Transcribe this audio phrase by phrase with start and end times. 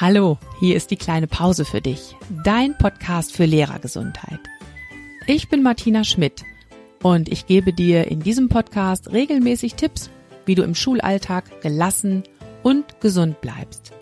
[0.00, 4.40] Hallo, hier ist die kleine Pause für dich, dein Podcast für Lehrergesundheit.
[5.26, 6.44] Ich bin Martina Schmidt
[7.02, 10.08] und ich gebe dir in diesem Podcast regelmäßig Tipps,
[10.46, 12.22] wie du im Schulalltag gelassen
[12.62, 13.92] und gesund bleibst.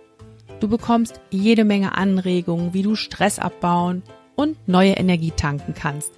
[0.61, 4.05] Du bekommst jede Menge Anregungen, wie du Stress abbauen
[4.37, 6.13] und neue Energie tanken kannst,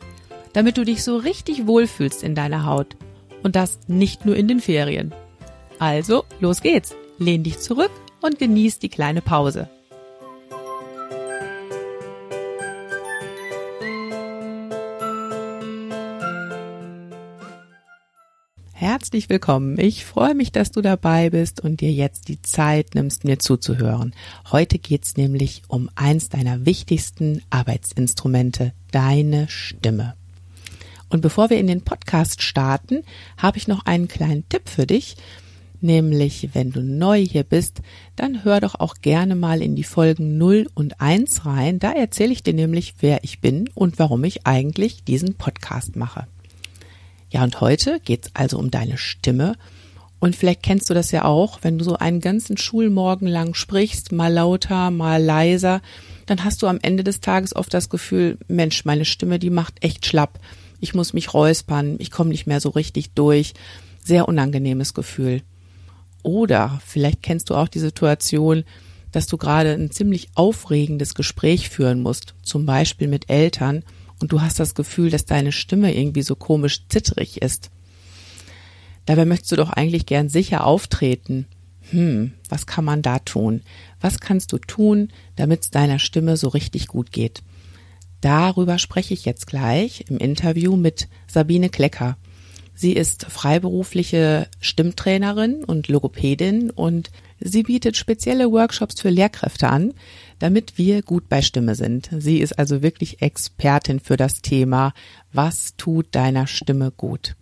[0.53, 2.95] damit du dich so richtig wohlfühlst in deiner Haut.
[3.43, 5.15] Und das nicht nur in den Ferien.
[5.79, 6.95] Also, los geht's.
[7.19, 7.91] Lehn dich zurück
[8.23, 9.69] und genieß die kleine Pause.
[18.73, 19.79] Herzlich willkommen.
[19.79, 24.13] Ich freue mich, dass du dabei bist und dir jetzt die Zeit nimmst, mir zuzuhören.
[24.51, 30.15] Heute geht's nämlich um eins deiner wichtigsten Arbeitsinstrumente, deine Stimme.
[31.11, 33.05] Und bevor wir in den Podcast starten,
[33.37, 35.17] habe ich noch einen kleinen Tipp für dich,
[35.85, 37.83] Nämlich, wenn du neu hier bist,
[38.15, 41.81] dann hör doch auch gerne mal in die Folgen 0 und 1 rein.
[41.81, 46.29] Da erzähle ich dir nämlich, wer ich bin und warum ich eigentlich diesen Podcast mache.
[47.31, 49.57] Ja, und heute geht's also um deine Stimme.
[50.21, 54.13] Und vielleicht kennst du das ja auch, wenn du so einen ganzen Schulmorgen lang sprichst,
[54.13, 55.83] mal lauter, mal leiser,
[56.27, 59.83] dann hast du am Ende des Tages oft das Gefühl, Mensch, meine Stimme, die macht
[59.83, 60.39] echt schlapp.
[60.79, 63.55] Ich muss mich räuspern, ich komme nicht mehr so richtig durch.
[64.05, 65.43] Sehr unangenehmes Gefühl.
[66.23, 68.65] Oder vielleicht kennst du auch die Situation,
[69.11, 73.85] dass du gerade ein ziemlich aufregendes Gespräch führen musst, zum Beispiel mit Eltern,
[74.21, 77.71] und du hast das Gefühl, dass deine Stimme irgendwie so komisch zittrig ist.
[79.05, 81.47] Dabei möchtest du doch eigentlich gern sicher auftreten.
[81.91, 83.63] Hm, was kann man da tun?
[84.01, 87.43] Was kannst du tun, damit es deiner Stimme so richtig gut geht?
[88.21, 92.17] Darüber spreche ich jetzt gleich im Interview mit Sabine Klecker.
[92.75, 99.95] Sie ist freiberufliche Stimmtrainerin und Logopädin und sie bietet spezielle Workshops für Lehrkräfte an,
[100.39, 102.11] damit wir gut bei Stimme sind.
[102.19, 104.95] Sie ist also wirklich Expertin für das Thema,
[105.33, 107.37] was tut deiner Stimme gut.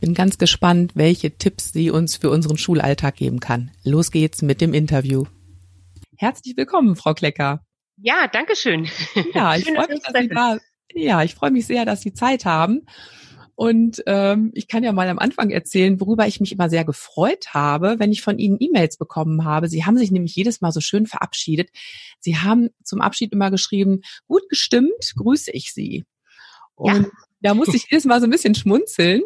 [0.00, 3.70] Bin ganz gespannt, welche Tipps sie uns für unseren Schulalltag geben kann.
[3.84, 5.26] Los geht's mit dem Interview.
[6.16, 7.64] Herzlich willkommen, Frau Klecker.
[7.98, 8.88] Ja, danke schön.
[9.34, 10.58] Ja, ich freue mich, dass Sie da,
[10.94, 12.82] ja, ich freue mich sehr, dass Sie Zeit haben.
[13.54, 17.48] Und ähm, ich kann ja mal am Anfang erzählen, worüber ich mich immer sehr gefreut
[17.50, 19.68] habe, wenn ich von Ihnen E-Mails bekommen habe.
[19.68, 21.70] Sie haben sich nämlich jedes Mal so schön verabschiedet.
[22.18, 26.04] Sie haben zum Abschied immer geschrieben, gut gestimmt, grüße ich Sie.
[26.74, 27.10] Und ja.
[27.40, 29.22] da musste ich jedes Mal so ein bisschen schmunzeln.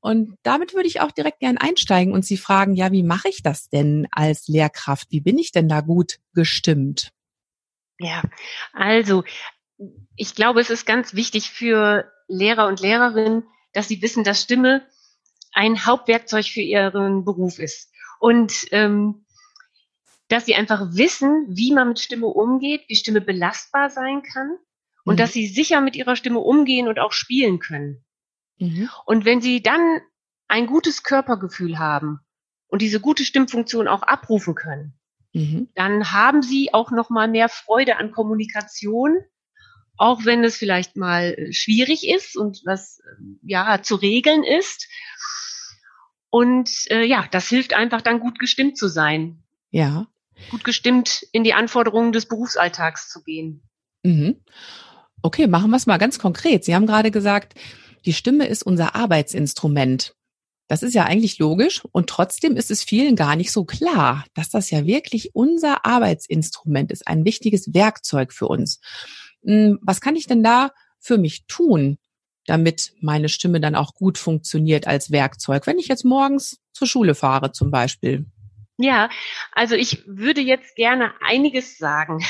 [0.00, 3.42] Und damit würde ich auch direkt gern einsteigen und Sie fragen, ja, wie mache ich
[3.42, 5.08] das denn als Lehrkraft?
[5.10, 7.12] Wie bin ich denn da gut gestimmt?
[8.00, 8.22] Ja,
[8.72, 9.22] also
[10.16, 14.86] ich glaube, es ist ganz wichtig für Lehrer und Lehrerinnen, dass sie wissen, dass Stimme
[15.52, 17.90] ein Hauptwerkzeug für ihren Beruf ist.
[18.20, 19.24] Und ähm,
[20.28, 24.56] dass sie einfach wissen, wie man mit Stimme umgeht, wie Stimme belastbar sein kann
[25.04, 25.18] und mhm.
[25.18, 28.04] dass sie sicher mit ihrer Stimme umgehen und auch spielen können.
[28.58, 28.88] Mhm.
[29.04, 30.00] Und wenn sie dann
[30.48, 32.20] ein gutes Körpergefühl haben
[32.68, 34.94] und diese gute Stimmfunktion auch abrufen können,
[35.34, 35.68] mhm.
[35.74, 39.18] dann haben sie auch noch mal mehr Freude an Kommunikation
[40.02, 44.88] auch wenn es vielleicht mal äh, schwierig ist und was ähm, ja zu regeln ist.
[46.28, 49.44] Und äh, ja, das hilft einfach dann gut gestimmt zu sein.
[49.70, 50.08] Ja.
[50.50, 53.62] Gut gestimmt in die Anforderungen des Berufsalltags zu gehen.
[54.02, 54.40] Mhm.
[55.22, 56.64] Okay, machen wir es mal ganz konkret.
[56.64, 57.54] Sie haben gerade gesagt,
[58.04, 60.16] die Stimme ist unser Arbeitsinstrument.
[60.66, 64.50] Das ist ja eigentlich logisch und trotzdem ist es vielen gar nicht so klar, dass
[64.50, 68.80] das ja wirklich unser Arbeitsinstrument ist, ein wichtiges Werkzeug für uns.
[69.44, 71.98] Hm, was kann ich denn da für mich tun,
[72.46, 77.14] damit meine Stimme dann auch gut funktioniert als Werkzeug, wenn ich jetzt morgens zur Schule
[77.14, 78.26] fahre zum Beispiel?
[78.78, 79.10] Ja,
[79.52, 82.24] also ich würde jetzt gerne einiges sagen,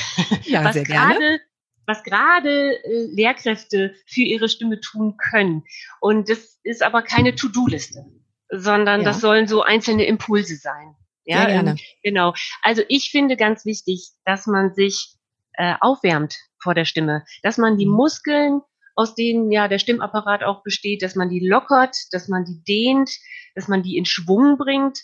[0.45, 0.75] ja, was.
[0.84, 1.41] Grade,
[1.87, 5.65] was gerade äh, Lehrkräfte für ihre Stimme tun können.
[6.01, 8.04] Und das ist aber keine To-Do-Liste,
[8.51, 9.04] sondern ja.
[9.04, 10.95] das sollen so einzelne Impulse sein.
[11.25, 11.71] Ja, sehr gerne.
[11.71, 12.34] Ähm, genau.
[12.63, 15.16] Also ich finde ganz wichtig, dass man sich
[15.54, 17.94] äh, aufwärmt vor der Stimme, dass man die mhm.
[17.94, 18.60] Muskeln,
[18.94, 23.10] aus denen ja der Stimmapparat auch besteht, dass man die lockert, dass man die dehnt,
[23.54, 24.98] dass man die in Schwung bringt,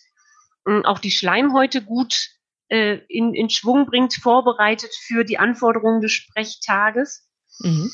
[0.67, 2.29] äh, auch die Schleimhäute gut
[2.69, 7.29] äh, in, in Schwung bringt, vorbereitet für die Anforderungen des Sprechtages.
[7.61, 7.91] Mhm.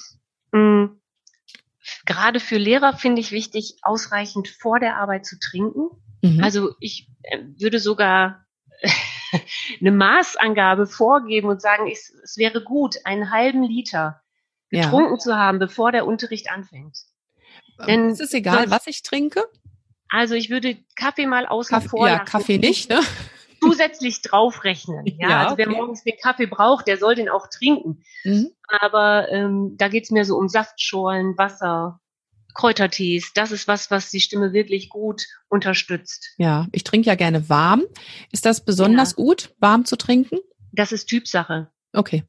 [0.52, 1.00] Mhm.
[2.06, 5.90] Gerade für Lehrer finde ich wichtig, ausreichend vor der Arbeit zu trinken.
[6.22, 6.43] Mhm.
[6.43, 8.44] Also ich äh, würde sogar
[9.81, 14.21] eine Maßangabe vorgeben und sagen, ich, es wäre gut, einen halben Liter
[14.71, 15.19] getrunken ja.
[15.19, 16.99] zu haben, bevor der Unterricht anfängt.
[17.81, 19.45] Ähm, Denn ist es egal, sonst, was ich trinke?
[20.09, 22.09] Also ich würde Kaffee mal außen Kaffee, vor.
[22.09, 23.01] Ja, Kaffee nicht, ne?
[23.65, 25.07] zusätzlich draufrechnen.
[25.07, 25.77] Ja, Ja, also wer okay.
[25.77, 28.05] morgens den Kaffee braucht, der soll den auch trinken.
[28.25, 28.51] Mhm.
[28.69, 32.01] Aber ähm, da geht's mehr so um Saftschorlen, Wasser,
[32.55, 33.33] Kräutertees.
[33.35, 36.31] Das ist was, was die Stimme wirklich gut unterstützt.
[36.39, 37.83] Ja, ich trinke ja gerne warm.
[38.33, 39.17] Ist das besonders Ja.
[39.17, 40.39] gut, warm zu trinken?
[40.73, 41.69] Das ist Typsache.
[41.93, 42.25] Okay.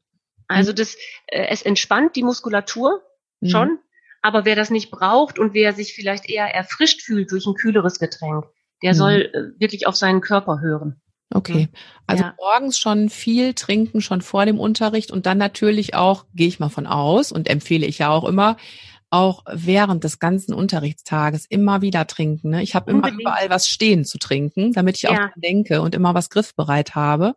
[0.48, 0.96] Also das,
[1.26, 3.02] äh, es entspannt die Muskulatur
[3.40, 3.48] Mhm.
[3.48, 3.78] schon.
[4.22, 7.98] Aber wer das nicht braucht und wer sich vielleicht eher erfrischt fühlt durch ein kühleres
[7.98, 8.44] Getränk,
[8.82, 8.96] der Mhm.
[8.96, 9.12] soll
[9.56, 11.00] äh, wirklich auf seinen Körper hören.
[11.34, 11.68] Okay.
[12.06, 12.34] Also Ja.
[12.38, 16.68] morgens schon viel trinken, schon vor dem Unterricht und dann natürlich auch, gehe ich mal
[16.68, 18.56] von aus und empfehle ich ja auch immer,
[19.10, 22.50] auch während des ganzen Unterrichtstages immer wieder trinken.
[22.50, 22.62] Ne?
[22.62, 25.18] Ich habe immer überall was stehen zu trinken, damit ich auch Ja.
[25.28, 27.34] dran denke und immer was griffbereit habe.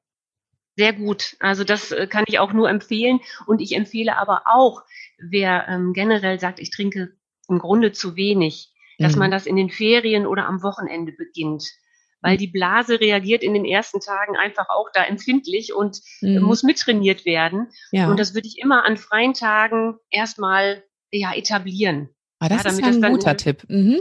[0.75, 1.36] Sehr gut.
[1.39, 3.19] Also das äh, kann ich auch nur empfehlen.
[3.45, 4.83] Und ich empfehle aber auch,
[5.19, 7.13] wer ähm, generell sagt, ich trinke
[7.50, 9.19] im Grunde zu wenig, dass Mhm.
[9.19, 11.66] man das in den Ferien oder am Wochenende beginnt.
[12.21, 16.45] Weil die Blase reagiert in den ersten Tagen einfach auch da empfindlich und äh, Mhm.
[16.45, 17.69] muss mittrainiert werden.
[17.92, 18.10] ja.
[18.10, 22.09] Und das würde ich immer an freien Tagen erstmal ja, etablieren.
[22.41, 23.63] Ah, das Ja, ist ja ein guter Tipp.
[23.67, 24.00] Mhm.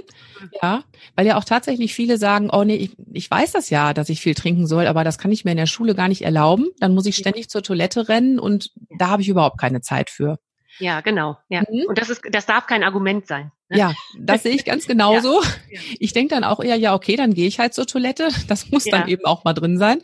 [0.62, 0.84] Ja,
[1.16, 4.20] weil ja auch tatsächlich viele sagen, oh nee, ich, ich weiß das ja, dass ich
[4.20, 6.68] viel trinken soll, aber das kann ich mir in der Schule gar nicht erlauben.
[6.78, 10.38] Dann muss ich ständig zur Toilette rennen und da habe ich überhaupt keine Zeit für.
[10.78, 11.36] Ja, genau.
[11.48, 11.62] Ja.
[11.62, 11.86] Mhm.
[11.88, 13.50] Und das ist, das darf kein Argument sein.
[13.70, 13.78] ne?
[13.78, 15.42] Ja, das sehe ich ganz genauso.
[15.68, 15.80] Ja.
[15.98, 18.28] Ich denke dann auch eher, ja, okay, dann gehe ich halt zur Toilette.
[18.46, 18.98] Das muss Ja.
[19.00, 20.00] dann eben auch mal drin sein.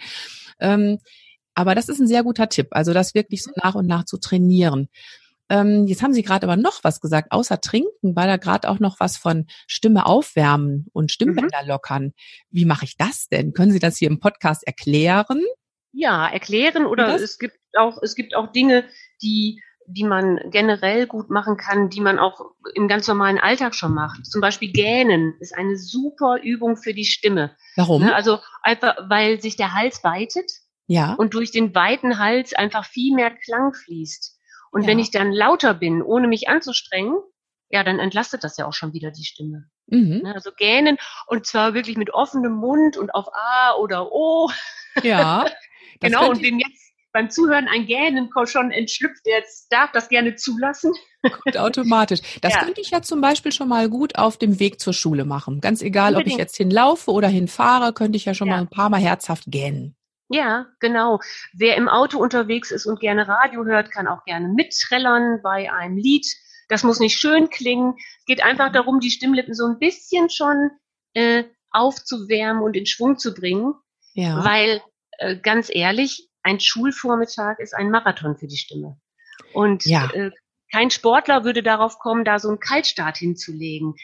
[0.58, 0.98] Ähm,
[1.54, 4.18] aber das ist ein sehr guter Tipp, also das wirklich so nach und nach zu
[4.18, 4.88] trainieren.
[5.50, 7.32] Ähm, jetzt haben Sie gerade aber noch was gesagt.
[7.32, 12.12] Außer trinken war da gerade auch noch was von Stimme aufwärmen und Stimmbänder lockern.
[12.50, 13.52] Wie mache ich das denn?
[13.52, 15.42] Können Sie das hier im Podcast erklären?
[15.92, 17.22] Ja, erklären oder das?
[17.22, 18.84] es gibt auch, es gibt auch Dinge,
[19.22, 22.40] die, die man generell gut machen kann, die man auch
[22.74, 24.26] im ganz normalen Alltag schon macht.
[24.26, 27.54] Zum Beispiel Gähnen ist eine super Übung für die Stimme.
[27.76, 28.02] Warum?
[28.02, 28.14] Ne?
[28.14, 30.50] Also einfach, weil sich der Hals weitet
[30.86, 31.14] ja.
[31.14, 34.33] und durch den weiten Hals einfach viel mehr Klang fließt.
[34.74, 34.88] Und Ja.
[34.88, 37.16] wenn ich dann lauter bin, ohne mich anzustrengen,
[37.70, 39.64] ja, dann entlastet das ja auch schon wieder die Stimme.
[39.86, 40.20] Mhm.
[40.24, 40.34] Ne?
[40.34, 40.98] Also gähnen
[41.28, 44.50] und zwar wirklich mit offenem Mund und auf A oder O.
[45.02, 45.46] Ja.
[46.00, 50.92] Genau, und dem jetzt beim Zuhören ein Gähnen schon entschlüpft, jetzt darf das gerne zulassen.
[51.44, 52.20] Gut, automatisch.
[52.42, 52.64] Das Ja.
[52.64, 55.60] könnte ich ja zum Beispiel schon mal gut auf dem Weg zur Schule machen.
[55.60, 56.40] Ganz egal, ob ich Unbedingt.
[56.40, 58.54] jetzt hinlaufe oder hinfahre, könnte ich ja schon Ja.
[58.56, 59.96] mal ein paar Mal herzhaft gähnen.
[60.28, 61.20] Ja, genau.
[61.52, 65.96] Wer im Auto unterwegs ist und gerne Radio hört, kann auch gerne mitträllern bei einem
[65.96, 66.26] Lied.
[66.68, 67.94] Das muss nicht schön klingen.
[68.20, 70.70] Es geht einfach darum, die Stimmlippen so ein bisschen schon
[71.12, 73.74] äh, aufzuwärmen und in Schwung zu bringen,
[74.14, 74.44] Ja.
[74.44, 74.80] weil
[75.18, 78.98] äh, ganz ehrlich, ein Schulvormittag ist ein Marathon für die Stimme.
[79.52, 80.10] Und Ja.
[80.12, 80.30] äh,
[80.72, 83.94] kein Sportler würde darauf kommen, da so einen Kaltstart hinzulegen.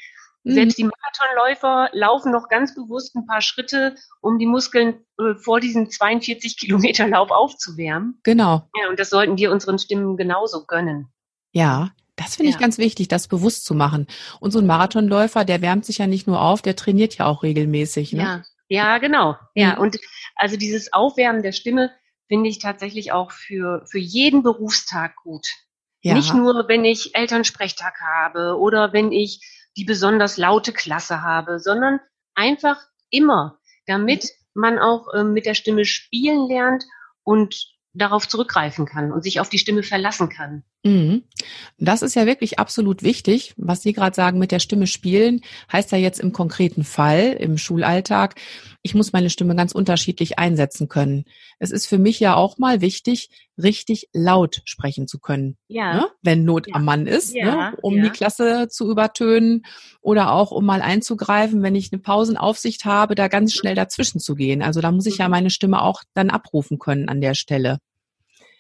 [0.45, 0.53] Mhm.
[0.55, 5.61] Selbst die Marathonläufer laufen noch ganz bewusst ein paar Schritte, um die Muskeln äh, vor
[5.61, 8.19] diesem 42 Kilometer Lauf aufzuwärmen.
[8.23, 8.69] Genau.
[8.81, 11.09] Ja, und das sollten wir unseren Stimmen genauso gönnen.
[11.53, 11.91] Ja.
[12.17, 12.61] Das finde ich Ja.
[12.61, 14.07] ganz wichtig, das bewusst zu machen.
[14.41, 17.43] Und so ein Marathonläufer, der wärmt sich ja nicht nur auf, der trainiert ja auch
[17.43, 18.13] regelmäßig.
[18.13, 18.23] Ne?
[18.23, 19.37] Ja, ja, genau.
[19.55, 19.79] Ja, Mhm.
[19.81, 19.97] und
[20.37, 21.91] also dieses Aufwärmen der Stimme
[22.29, 25.47] finde ich tatsächlich auch für, für jeden Berufstag gut.
[26.03, 26.13] Ja.
[26.13, 29.41] Nicht nur, wenn ich Elternsprechtag habe oder wenn ich
[29.77, 32.01] die besonders laute Klasse habe, sondern
[32.35, 32.81] einfach
[33.11, 36.85] immer, damit man auch ähm, mit der Stimme spielen lernt
[37.23, 40.65] und darauf zurückgreifen kann und sich auf die Stimme verlassen kann.
[40.83, 41.25] Mhm.
[41.77, 43.53] Das ist ja wirklich absolut wichtig.
[43.59, 47.59] Was Sie gerade sagen mit der Stimme spielen, heißt ja jetzt im konkreten Fall, im
[47.59, 48.37] Schulalltag,
[48.83, 51.25] ich muss meine Stimme ganz unterschiedlich einsetzen können.
[51.59, 53.29] Es ist für mich ja auch mal wichtig,
[53.63, 55.59] richtig laut sprechen zu können.
[55.69, 56.07] Ja, Ne?
[56.23, 56.77] Wenn Not Ja.
[56.77, 57.77] am Mann ist, Ja, ne?
[57.83, 59.67] um die Klasse zu übertönen
[60.01, 64.35] oder auch um mal einzugreifen, wenn ich eine Pausenaufsicht habe, da ganz schnell dazwischen zu
[64.35, 64.63] gehen.
[64.63, 65.31] Also da muss ich ja Mhm.
[65.33, 67.81] meine Stimme auch dann abrufen können an der Stelle.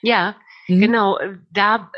[0.02, 0.36] ja,
[0.68, 0.80] Mhm.
[0.80, 1.18] genau.
[1.50, 1.90] Da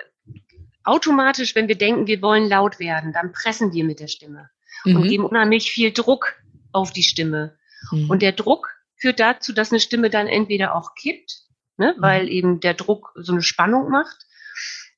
[0.84, 4.50] automatisch, wenn wir denken, wir wollen laut werden, dann pressen wir mit der Stimme
[4.84, 5.08] und Mhm.
[5.08, 6.34] geben unheimlich viel Druck
[6.72, 7.56] auf die Stimme.
[7.90, 8.10] Mhm.
[8.10, 11.42] Und der Druck führt dazu, dass eine Stimme dann entweder auch kippt,
[11.76, 12.02] ne, Mhm.
[12.02, 14.26] weil eben der Druck so eine Spannung macht,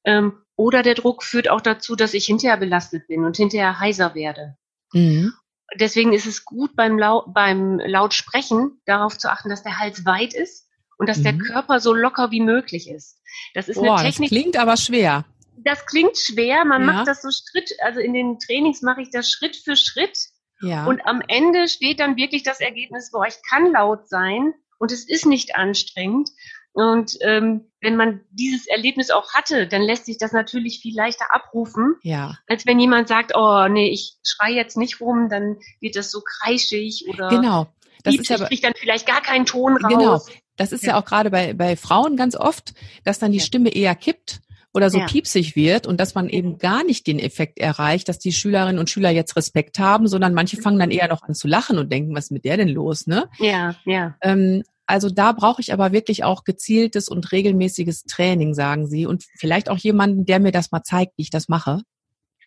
[0.04, 4.14] ähm, oder der Druck führt auch dazu, dass ich hinterher belastet bin und hinterher heiser
[4.14, 4.56] werde.
[4.92, 5.32] Mhm.
[5.76, 10.34] Deswegen ist es gut beim, Lau beim Lautsprechen darauf zu achten, dass der Hals weit
[10.34, 11.38] ist und dass der Mhm.
[11.40, 13.18] Körper so locker wie möglich ist.
[13.54, 15.24] Das ist Boah, eine das Technik, klingt aber schwer.
[15.56, 16.92] Das klingt schwer, man Ja.
[16.92, 20.18] macht das so Schritt, also in den Trainings mache ich das Schritt für Schritt
[20.60, 20.86] Ja.
[20.86, 25.08] und am Ende steht dann wirklich das Ergebnis, boah, ich kann laut sein und es
[25.08, 26.30] ist nicht anstrengend.
[26.76, 31.32] Und ähm, wenn man dieses Erlebnis auch hatte, dann lässt sich das natürlich viel leichter
[31.32, 32.36] abrufen, ja.
[32.48, 36.20] als wenn jemand sagt, oh nee, ich schrei jetzt nicht rum, dann wird das so
[36.20, 37.68] kreischig oder Genau.
[38.02, 39.88] Das ist aber, kriegt dann vielleicht gar keinen Ton raus.
[39.88, 40.20] Genau.
[40.56, 43.44] Das ist ja, ja auch gerade bei, bei Frauen ganz oft, dass dann die ja.
[43.44, 44.40] Stimme eher kippt
[44.74, 45.06] oder so ja.
[45.06, 48.90] piepsig wird und dass man eben gar nicht den Effekt erreicht, dass die Schülerinnen und
[48.90, 52.14] Schüler jetzt Respekt haben, sondern manche fangen dann eher noch an zu lachen und denken,
[52.14, 53.30] was ist mit der denn los, ne?
[53.38, 54.16] Ja, ja.
[54.20, 59.24] Ähm, also da brauche ich aber wirklich auch gezieltes und regelmäßiges Training, sagen Sie, und
[59.36, 61.82] vielleicht auch jemanden, der mir das mal zeigt, wie ich das mache.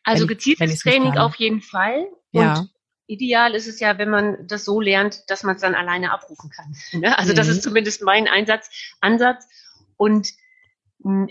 [0.04, 2.08] Also gezieltes Training auf jeden Fall.
[2.34, 2.66] Und ja.
[3.08, 6.50] ideal ist es ja, wenn man das so lernt, dass man es dann alleine abrufen
[6.50, 6.76] kann.
[7.00, 7.18] Ne?
[7.18, 7.38] Also mhm.
[7.38, 8.70] das ist zumindest mein Einsatz,
[9.00, 9.48] Ansatz.
[9.96, 10.30] Und
[11.04, 11.30] hm,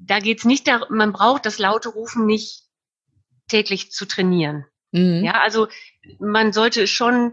[0.00, 2.64] da geht's nicht darum, man braucht das laute Rufen nicht
[3.48, 4.64] täglich zu trainieren.
[4.92, 5.22] Mhm.
[5.24, 5.68] Ja, also
[6.18, 7.32] man sollte schon,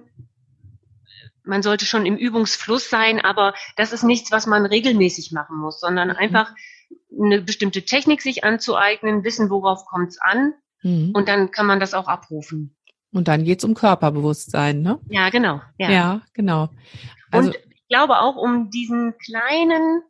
[1.43, 5.79] man sollte schon im Übungsfluss sein, aber das ist nichts, was man regelmäßig machen muss,
[5.79, 6.15] sondern mhm.
[6.15, 6.53] einfach
[7.19, 11.11] eine bestimmte Technik sich anzueignen, wissen, worauf kommt's an, mhm.
[11.13, 12.75] und dann kann man das auch abrufen.
[13.13, 14.99] Und dann geht's um Körperbewusstsein, ne?
[15.09, 15.61] Ja, genau.
[15.77, 16.69] Ja, ja genau.
[17.31, 20.03] Also, und ich glaube auch um diesen kleinen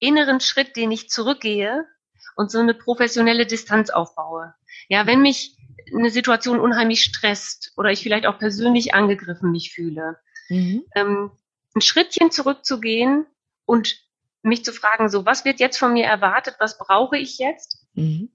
[0.00, 1.86] inneren Schritt, den ich zurückgehe
[2.36, 4.54] und so eine professionelle Distanz aufbaue.
[4.88, 5.56] Ja, wenn mich
[5.94, 10.84] eine Situation unheimlich stresst oder ich vielleicht auch persönlich angegriffen mich fühle, mhm.
[10.94, 11.30] ähm,
[11.74, 13.26] ein Schrittchen zurückzugehen
[13.64, 13.96] und
[14.42, 17.86] mich zu fragen, so, was wird jetzt von mir erwartet, was brauche ich jetzt?
[17.94, 18.30] Mhm.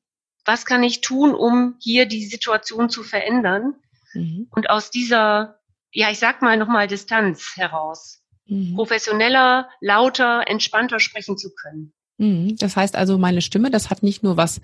[0.45, 3.75] Was kann ich tun, um hier die Situation zu verändern?
[4.13, 4.47] Mhm.
[4.51, 5.59] Und aus dieser,
[5.91, 8.75] ja, ich sag mal nochmal Distanz heraus mhm.
[8.75, 11.93] professioneller, lauter, entspannter sprechen zu können.
[12.17, 12.55] Mhm.
[12.57, 14.61] Das heißt also, meine Stimme, das hat nicht nur was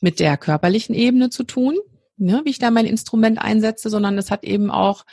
[0.00, 1.76] mit der körperlichen Ebene zu tun,
[2.16, 5.04] ne, wie ich da mein Instrument einsetze, sondern das hat eben auch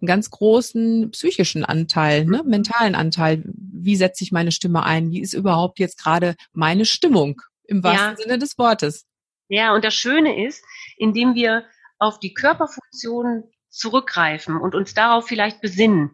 [0.00, 2.50] einen ganz großen psychischen Anteil, ne, mhm.
[2.50, 3.42] mentalen Anteil.
[3.44, 5.10] Wie setze ich meine Stimme ein?
[5.10, 8.16] Wie ist überhaupt jetzt gerade meine Stimmung im wahrsten ja.
[8.16, 9.06] Sinne des Wortes?
[9.48, 10.64] Ja, und das Schöne ist,
[10.96, 11.64] indem wir
[11.98, 16.10] auf die Körperfunktion zurückgreifen und uns darauf vielleicht besinnen.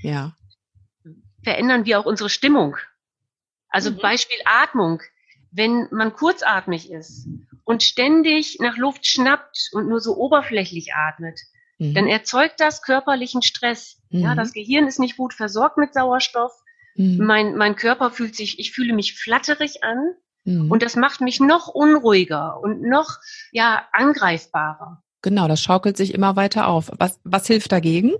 [0.00, 0.37] Ja
[1.42, 2.76] verändern wir auch unsere Stimmung.
[3.68, 3.98] Also mhm.
[3.98, 5.02] Beispiel Atmung.
[5.50, 7.26] Wenn man kurzatmig ist
[7.64, 11.40] und ständig nach Luft schnappt und nur so oberflächlich atmet,
[11.78, 11.94] mhm.
[11.94, 13.98] dann erzeugt das körperlichen Stress.
[14.10, 14.20] Mhm.
[14.20, 16.52] Ja, das Gehirn ist nicht gut versorgt mit Sauerstoff.
[16.96, 17.24] Mhm.
[17.24, 20.12] Mein, mein Körper fühlt sich, ich fühle mich flatterig an.
[20.44, 20.70] Mhm.
[20.70, 23.16] Und das macht mich noch unruhiger und noch,
[23.50, 25.02] ja, angreifbarer.
[25.22, 26.90] Genau, das schaukelt sich immer weiter auf.
[26.98, 28.12] Was, was hilft dagegen?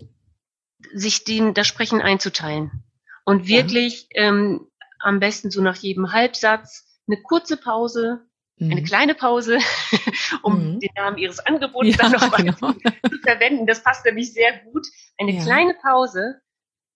[0.95, 2.85] Sich den, das Sprechen einzuteilen
[3.29, 4.23] und wirklich ja.
[4.23, 4.71] ähm,
[5.01, 8.71] am besten so nach jedem Halbsatz eine kurze Pause, mhm.
[8.73, 9.59] eine kleine Pause,
[10.43, 10.81] um mhm.
[10.81, 12.73] den Namen Ihres Angebots ja, dann noch genau.
[13.11, 13.67] zu verwenden.
[13.67, 14.87] Das passt nämlich sehr gut.
[15.19, 15.43] Eine ja.
[15.43, 16.41] kleine Pause,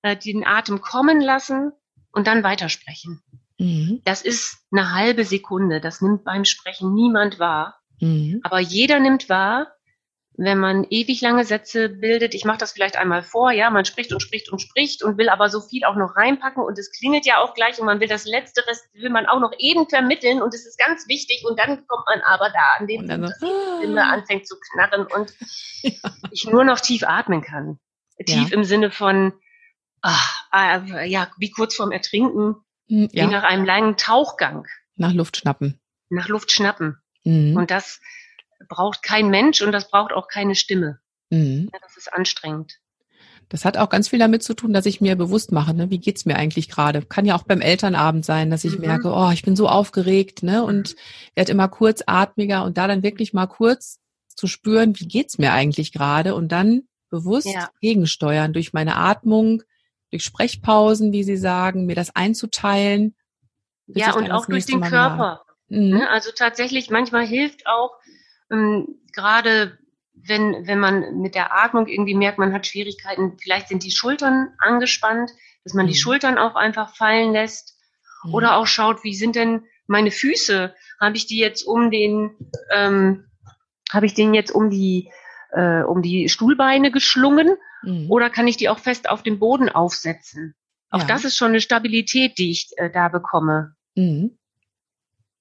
[0.00, 1.72] äh, den Atem kommen lassen
[2.12, 3.22] und dann weitersprechen.
[3.58, 4.00] Mhm.
[4.06, 5.82] Das ist eine halbe Sekunde.
[5.82, 7.78] Das nimmt beim Sprechen niemand wahr.
[8.00, 8.40] Mhm.
[8.42, 9.74] Aber jeder nimmt wahr,
[10.34, 14.12] wenn man ewig lange Sätze bildet, ich mache das vielleicht einmal vor, ja, man spricht
[14.12, 17.26] und spricht und spricht und will aber so viel auch noch reinpacken und es klingelt
[17.26, 20.40] ja auch gleich und man will das Letzte, das will man auch noch eben vermitteln
[20.40, 23.38] und es ist ganz wichtig und dann kommt man aber da an dem Punkt, dass
[23.38, 25.34] die Stimme anfängt zu knarren und
[25.82, 25.92] ja.
[26.30, 27.78] ich nur noch tief atmen kann.
[28.24, 28.56] Tief ja.
[28.56, 29.32] im Sinne von,
[30.00, 32.56] ach, äh, ja, wie kurz vorm Ertrinken,
[32.88, 33.24] hm, ja.
[33.24, 34.66] wie nach einem langen Tauchgang.
[34.96, 35.80] Nach Luft schnappen.
[36.08, 36.98] Nach Luft schnappen.
[37.24, 37.56] Mhm.
[37.56, 38.00] Und das,
[38.68, 40.98] braucht kein Mensch und das braucht auch keine Stimme.
[41.30, 41.70] Mhm.
[41.72, 42.78] Ja, das ist anstrengend.
[43.48, 45.98] Das hat auch ganz viel damit zu tun, dass ich mir bewusst mache, ne, wie
[45.98, 47.02] geht's mir eigentlich gerade?
[47.02, 48.86] Kann ja auch beim Elternabend sein, dass ich mhm.
[48.86, 50.96] merke, oh, ich bin so aufgeregt, ne, und
[51.34, 55.92] werde immer kurzatmiger und da dann wirklich mal kurz zu spüren, wie geht's mir eigentlich
[55.92, 57.68] gerade und dann bewusst ja.
[57.82, 59.62] gegensteuern durch meine Atmung,
[60.10, 63.14] durch Sprechpausen, wie Sie sagen, mir das einzuteilen.
[63.86, 65.42] Ja, und auch durch den Körper.
[65.68, 65.90] Mhm.
[65.90, 67.92] Ne, also tatsächlich, manchmal hilft auch
[68.52, 69.78] ähm, gerade
[70.14, 74.54] wenn, wenn man mit der Atmung irgendwie merkt, man hat Schwierigkeiten, vielleicht sind die Schultern
[74.58, 75.30] angespannt,
[75.64, 75.90] dass man mhm.
[75.90, 77.76] die Schultern auch einfach fallen lässt.
[78.24, 78.34] Mhm.
[78.34, 80.74] Oder auch schaut, wie sind denn meine Füße?
[81.00, 82.36] Habe ich die jetzt um den,
[82.72, 83.24] ähm,
[83.92, 85.10] habe ich den jetzt um die,
[85.50, 87.56] äh, um die Stuhlbeine geschlungen?
[87.82, 88.10] Mhm.
[88.10, 90.54] Oder kann ich die auch fest auf den Boden aufsetzen?
[90.90, 91.06] Auch ja.
[91.06, 93.74] das ist schon eine Stabilität, die ich äh, da bekomme.
[93.96, 94.38] Mhm.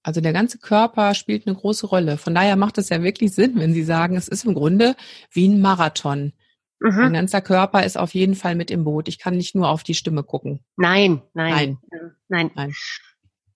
[0.04, 2.18] Also der ganze Körper spielt eine große Rolle.
[2.18, 4.96] Von daher macht es ja wirklich Sinn, wenn Sie sagen, es ist im Grunde
[5.32, 6.34] wie ein Marathon.
[6.80, 6.96] Mhm.
[6.96, 9.08] Mein ganzer Körper ist auf jeden Fall mit im Boot.
[9.08, 10.66] Ich kann nicht nur auf die Stimme gucken.
[10.78, 12.52] Nein, nein, nein, nein.
[12.56, 12.74] nein.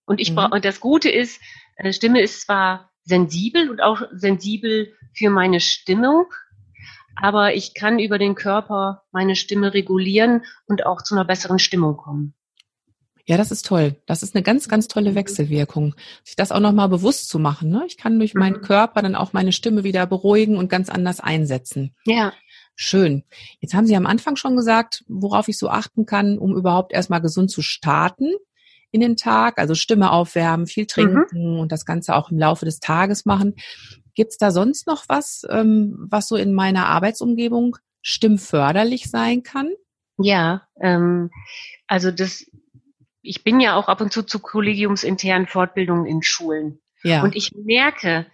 [0.06, 0.50] Und ich mhm.
[0.52, 1.42] und das Gute ist,
[1.78, 6.26] äh, Stimme ist zwar sensibel und auch sensibel für meine Stimmung,
[7.16, 11.98] aber ich kann über den Körper meine Stimme regulieren und auch zu einer besseren Stimmung
[11.98, 12.36] kommen.
[13.28, 13.96] Ja, das ist toll.
[14.06, 15.16] Das ist eine ganz, ganz tolle mhm.
[15.16, 15.96] Wechselwirkung.
[16.24, 17.70] Sich das auch nochmal bewusst zu machen.
[17.70, 17.84] Ne?
[17.88, 18.62] Ich kann durch meinen mhm.
[18.62, 21.96] Körper dann auch meine Stimme wieder beruhigen und ganz anders einsetzen.
[22.06, 22.34] Ja.
[22.76, 23.24] Schön.
[23.62, 27.22] Jetzt haben Sie am Anfang schon gesagt, worauf ich so achten kann, um überhaupt erstmal
[27.22, 28.34] gesund zu starten
[28.92, 29.58] in den Tag.
[29.58, 31.60] Also Stimme aufwärmen, viel trinken mhm.
[31.60, 33.56] und das Ganze auch im Laufe des Tages machen.
[34.14, 39.72] Gibt es da sonst noch was, ähm, was so in meiner Arbeitsumgebung stimmförderlich sein kann?
[40.18, 41.32] Ja, ähm,
[41.88, 42.46] also das,
[43.26, 46.82] ich bin ja auch ab und zu zu kollegiumsinternen Fortbildungen in Schulen.
[47.04, 47.24] Ja.
[47.24, 48.26] Und ich merke,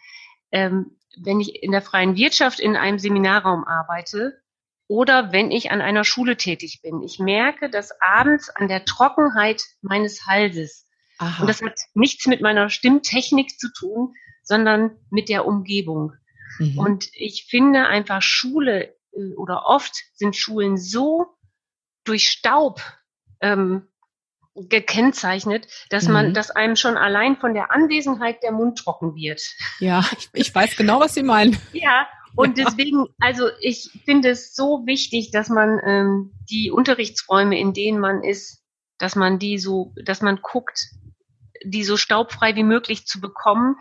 [0.51, 4.41] ähm, wenn ich in der freien Wirtschaft in einem Seminarraum arbeite
[4.88, 7.01] oder wenn ich an einer Schule tätig bin.
[7.01, 10.88] Ich merke dass abends an der Trockenheit meines Halses.
[11.17, 11.41] Aha.
[11.41, 16.13] Und das hat nichts mit meiner Stimmtechnik zu tun, sondern mit der Umgebung.
[16.60, 16.77] Mhm.
[16.77, 21.27] Und ich finde einfach Schule äh, oder oft sind Schulen so
[22.03, 22.81] durch Staub
[23.41, 23.88] ähm,
[24.55, 26.34] gekennzeichnet, dass man, mhm.
[26.34, 29.41] dass einem schon allein von der Anwesenheit der Mund trocken wird.
[29.79, 31.58] Ja, ich, ich weiß genau, was Sie meinen.
[31.74, 32.65] ja, und ja.
[32.65, 38.24] deswegen, also ich finde es so wichtig, dass man ähm, die Unterrichtsräume, in denen man
[38.24, 38.63] ist,
[38.98, 40.79] dass man die so, dass man guckt,
[41.63, 43.75] die so staubfrei wie möglich zu bekommen.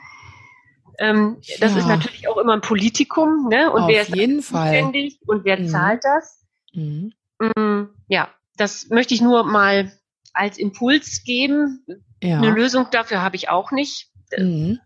[0.99, 1.57] Ähm, ja.
[1.61, 3.71] Das ist natürlich auch immer ein Politikum, ne?
[3.73, 4.93] Und Auf wer ist jeden Fall.
[5.27, 5.69] und wer mhm.
[5.69, 6.45] zahlt das?
[6.75, 7.13] Mhm.
[7.39, 9.93] Mm, ja, das möchte ich nur mal
[10.33, 11.85] als Impuls geben.
[12.23, 12.39] Ja.
[12.39, 14.09] Eine Lösung dafür habe ich auch nicht.
[14.37, 14.79] Mhm.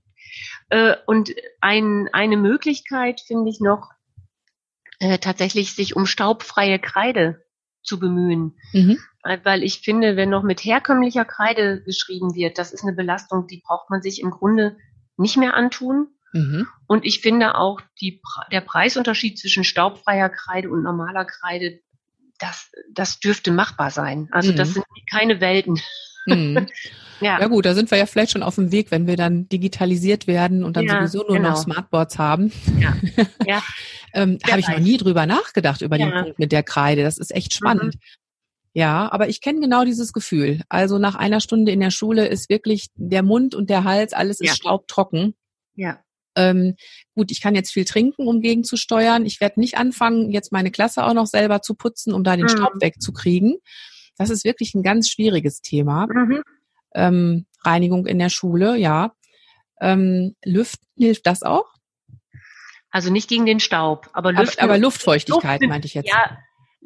[0.70, 3.90] Äh, und ein, eine Möglichkeit finde ich noch,
[5.00, 7.44] äh, tatsächlich sich um staubfreie Kreide
[7.82, 8.56] zu bemühen.
[8.72, 8.98] Mhm.
[9.22, 13.46] Äh, weil ich finde, wenn noch mit herkömmlicher Kreide geschrieben wird, das ist eine Belastung,
[13.46, 14.76] die braucht man sich im Grunde
[15.16, 16.08] nicht mehr antun.
[16.32, 16.66] Mhm.
[16.86, 18.20] Und ich finde auch die,
[18.50, 21.80] der Preisunterschied zwischen staubfreier Kreide und normaler Kreide,
[22.44, 24.28] das, das dürfte machbar sein.
[24.32, 24.56] Also mhm.
[24.56, 25.80] das sind keine Welten.
[26.26, 26.66] Mhm.
[27.20, 27.40] ja.
[27.40, 30.26] ja gut, da sind wir ja vielleicht schon auf dem Weg, wenn wir dann digitalisiert
[30.26, 31.50] werden und dann ja, sowieso nur genau.
[31.50, 32.52] noch Smartboards haben.
[32.78, 32.96] Ja.
[33.46, 33.62] ja.
[34.12, 37.02] ähm, Habe ich noch nie drüber nachgedacht, über den Punkt mit der Kreide.
[37.02, 37.94] Das ist echt spannend.
[37.94, 38.00] Mhm.
[38.76, 40.62] Ja, aber ich kenne genau dieses Gefühl.
[40.68, 44.40] Also nach einer Stunde in der Schule ist wirklich der Mund und der Hals, alles
[44.40, 45.37] ist staubtrocken.
[45.76, 46.04] Ja.
[46.37, 46.75] Ähm,
[47.14, 49.25] gut, ich kann jetzt viel trinken, um gegenzusteuern.
[49.27, 52.47] Ich werde nicht anfangen, jetzt meine Klasse auch noch selber zu putzen, um da den
[52.47, 52.51] mhm.
[52.51, 53.57] Staub wegzukriegen.
[54.16, 56.07] Das ist wirklich ein ganz schwieriges Thema.
[56.07, 56.42] Mhm.
[56.94, 59.14] Ähm, Reinigung in der Schule, ja.
[59.81, 61.73] Ähm, Lüften hilft das auch?
[62.90, 66.09] Also nicht gegen den Staub, aber, Lüften, aber, aber Luftfeuchtigkeit Luft, meinte ich jetzt.
[66.09, 66.38] Ja,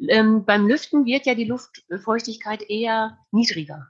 [0.07, 3.87] ähm, beim Lüften wird ja die Luftfeuchtigkeit eher niedriger.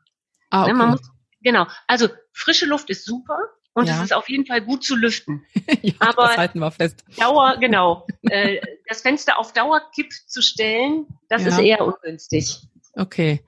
[0.50, 0.92] Ah, ne, okay.
[0.92, 1.68] Muss, genau.
[1.88, 3.40] Also frische Luft ist super
[3.80, 3.96] und ja.
[3.98, 5.46] es ist auf jeden Fall gut zu lüften.
[5.82, 7.04] ja, aber das halten wir fest.
[7.18, 8.06] Dauer, genau.
[8.24, 11.50] äh, das Fenster auf Dauerkipp zu stellen, das ja.
[11.50, 12.60] ist eher ungünstig.
[12.94, 13.42] Okay.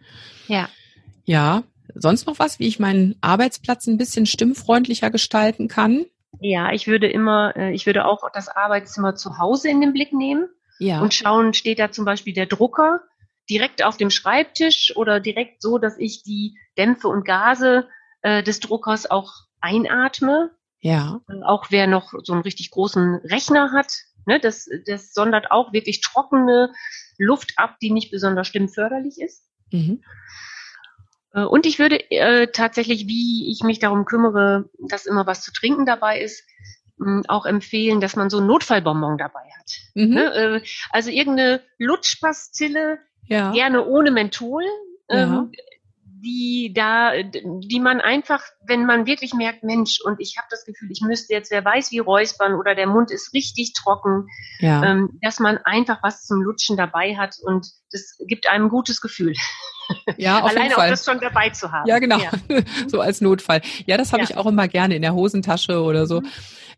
[0.47, 0.69] Ja.
[1.25, 1.63] Ja.
[1.93, 6.05] Sonst noch was, wie ich meinen Arbeitsplatz ein bisschen stimmfreundlicher gestalten kann?
[6.39, 10.13] Ja, ich würde immer, äh, ich würde auch das Arbeitszimmer zu Hause in den Blick
[10.13, 10.47] nehmen
[10.79, 11.01] ja.
[11.01, 13.01] und schauen, steht da zum Beispiel der Drucker
[13.49, 17.87] direkt auf dem Schreibtisch oder direkt so, dass ich die Dämpfe und Gase
[18.21, 20.51] äh, des Druckers auch einatme.
[20.79, 21.21] Ja.
[21.43, 23.93] Auch wer noch so einen richtig großen Rechner hat,
[24.25, 26.73] ne, das, das sondert auch wirklich trockene
[27.17, 29.45] Luft ab, die nicht besonders stimmförderlich ist.
[29.71, 30.03] Mhm.
[31.33, 35.51] Äh, und ich würde äh, tatsächlich, wie ich mich darum kümmere, dass immer was zu
[35.51, 36.43] trinken dabei ist,
[36.97, 39.71] mh, auch empfehlen, dass man so ein Notfallbonbon dabei hat.
[39.93, 40.13] Mhm.
[40.13, 40.33] Ne?
[40.33, 43.51] Äh, also irgendeine Lutschpastille, ja.
[43.51, 44.63] gerne ohne Menthol.
[45.09, 45.49] Ja.
[46.23, 50.89] Die da, die man einfach, wenn man wirklich merkt, Mensch, und ich habe das Gefühl,
[50.91, 54.27] ich müsste jetzt, wer weiß, wie räuspern oder der Mund ist richtig trocken,
[54.59, 54.83] ja.
[54.83, 59.01] ähm, dass man einfach was zum Lutschen dabei hat und das gibt einem ein gutes
[59.01, 59.33] Gefühl.
[60.17, 60.87] Ja, auf Alleine jeden Fall.
[60.87, 61.87] auch das schon dabei zu haben.
[61.87, 62.19] Ja, genau.
[62.19, 62.31] Ja.
[62.87, 63.61] so als Notfall.
[63.85, 64.29] Ja, das habe ja.
[64.29, 66.21] ich auch immer gerne in der Hosentasche oder so.
[66.21, 66.27] Mhm.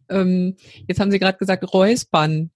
[0.10, 2.51] Ähm, jetzt haben Sie gerade gesagt, Räuspern.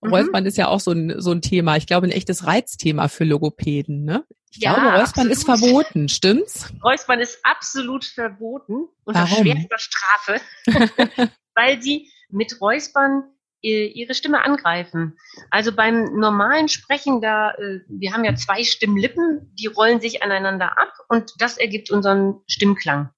[0.00, 0.10] Mhm.
[0.10, 1.76] Räuspern ist ja auch so ein, so ein Thema.
[1.76, 4.04] Ich glaube, ein echtes Reizthema für Logopäden.
[4.04, 4.24] Ne?
[4.54, 5.32] Ich ja, glaube, Räuspern absolut.
[5.32, 6.72] ist verboten, stimmt's?
[6.84, 9.44] Räuspern ist absolut verboten unter Warum?
[9.44, 10.40] schwerster Strafe,
[11.54, 13.24] weil sie mit Räuspern
[13.62, 15.16] äh, ihre Stimme angreifen.
[15.50, 20.78] Also beim normalen Sprechen, da äh, wir haben ja zwei Stimmlippen, die rollen sich aneinander
[20.78, 23.10] ab und das ergibt unseren Stimmklang.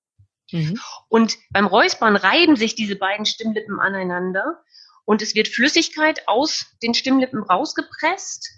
[0.52, 0.78] Mhm.
[1.08, 4.62] Und beim Räuspern reiben sich diese beiden Stimmlippen aneinander
[5.04, 8.50] und es wird Flüssigkeit aus den Stimmlippen rausgepresst.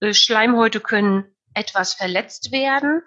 [0.00, 3.02] Äh, Schleimhäute können etwas verletzt werden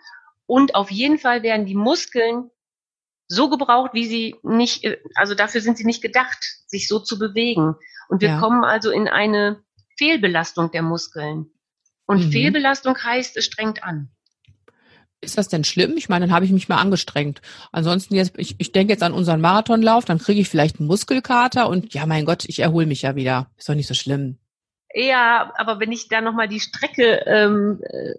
[0.48, 2.50] und auf jeden Fall werden die Muskeln
[3.28, 7.20] so gebraucht, wie sie nicht, äh, also dafür sind sie nicht gedacht, sich so zu
[7.20, 7.76] bewegen.
[8.08, 8.40] Und wir ja.
[8.40, 9.62] kommen also in eine
[9.98, 11.48] Fehlbelastung der Muskeln.
[12.06, 12.32] Und mhm.
[12.32, 14.10] Fehlbelastung heißt, es strengt an.
[15.20, 15.96] Ist das denn schlimm?
[15.98, 17.42] Ich meine, dann habe ich mich mal angestrengt.
[17.72, 21.68] Ansonsten jetzt, ich, ich denke jetzt an unseren Marathonlauf, dann kriege ich vielleicht einen Muskelkater
[21.68, 23.52] und ja, mein Gott, ich erhole mich ja wieder.
[23.58, 24.38] Ist doch nicht so schlimm.
[25.00, 28.14] Ja, aber wenn ich da nochmal die Strecke ähm, äh,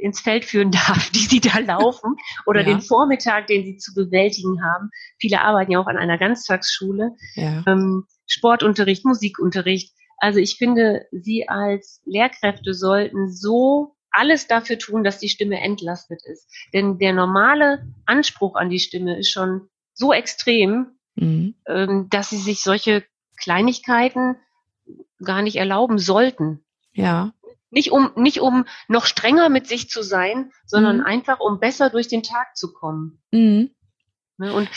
[0.00, 2.16] ins Feld führen darf, die Sie da laufen,
[2.46, 2.66] oder ja.
[2.66, 4.90] den Vormittag, den Sie zu bewältigen haben.
[5.20, 7.12] Viele arbeiten ja auch an einer Ganztagsschule.
[7.36, 7.62] Ja.
[7.68, 9.94] Ähm, Sportunterricht, Musikunterricht.
[10.18, 16.20] Also ich finde, Sie als Lehrkräfte sollten so alles dafür tun, dass die Stimme entlastet
[16.24, 16.50] ist.
[16.72, 21.54] Denn der normale Anspruch an die Stimme ist schon so extrem, mhm.
[21.68, 23.04] ähm, dass Sie sich solche
[23.36, 24.36] Kleinigkeiten
[25.24, 26.64] gar nicht erlauben sollten.
[26.92, 27.32] Ja.
[27.70, 31.06] Nicht um, nicht um noch strenger mit sich zu sein, sondern mhm.
[31.06, 33.20] einfach um besser durch den Tag zu kommen.
[33.32, 33.70] Mhm.
[34.38, 34.68] Ne, und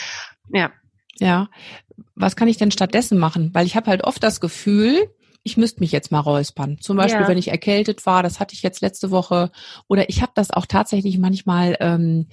[0.52, 0.72] ja.
[1.18, 1.48] Ja.
[2.14, 3.54] Was kann ich denn stattdessen machen?
[3.54, 5.14] Weil ich habe halt oft das Gefühl,
[5.48, 6.76] ich müsste mich jetzt mal räuspern.
[6.78, 7.28] Zum Beispiel, ja.
[7.28, 9.50] wenn ich erkältet war, das hatte ich jetzt letzte Woche.
[9.88, 12.26] Oder ich habe das auch tatsächlich manchmal, ähm,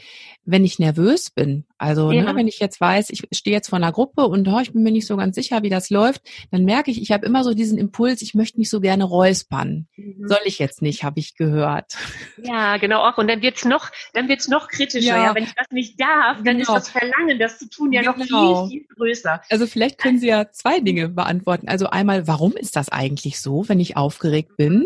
[0.43, 1.63] wenn ich nervös bin.
[1.77, 2.23] Also ne, ja.
[2.23, 4.83] ne, wenn ich jetzt weiß, ich stehe jetzt vor einer Gruppe und oh, ich bin
[4.83, 7.53] mir nicht so ganz sicher, wie das läuft, dann merke ich, ich habe immer so
[7.53, 9.87] diesen Impuls, ich möchte mich so gerne räuspern.
[9.95, 10.27] Mhm.
[10.27, 11.95] Soll ich jetzt nicht, habe ich gehört.
[12.43, 13.17] Ja, genau auch.
[13.17, 15.15] Und dann wird's noch, dann wird's noch kritischer.
[15.15, 15.23] Ja.
[15.23, 15.35] ja.
[15.35, 16.75] wenn ich das nicht darf, dann genau.
[16.75, 18.17] ist das Verlangen, das zu tun, ja genau.
[18.17, 19.41] noch viel, viel größer.
[19.49, 21.69] Also vielleicht können Sie ja zwei Dinge beantworten.
[21.69, 23.04] Also einmal, warum ist das eigentlich
[23.39, 24.85] so, wenn ich aufgeregt bin?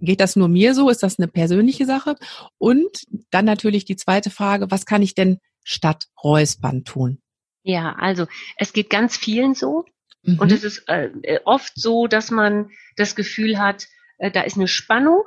[0.00, 0.88] Geht das nur mir so?
[0.88, 2.16] Ist das eine persönliche Sache?
[2.58, 7.20] Und dann natürlich die zweite Frage, was kann ich denn statt Räuspern tun?
[7.62, 9.84] Ja, also es geht ganz vielen so.
[10.22, 10.38] Mhm.
[10.38, 11.10] Und es ist äh,
[11.44, 13.86] oft so, dass man das Gefühl hat,
[14.18, 15.22] äh, da ist eine Spannung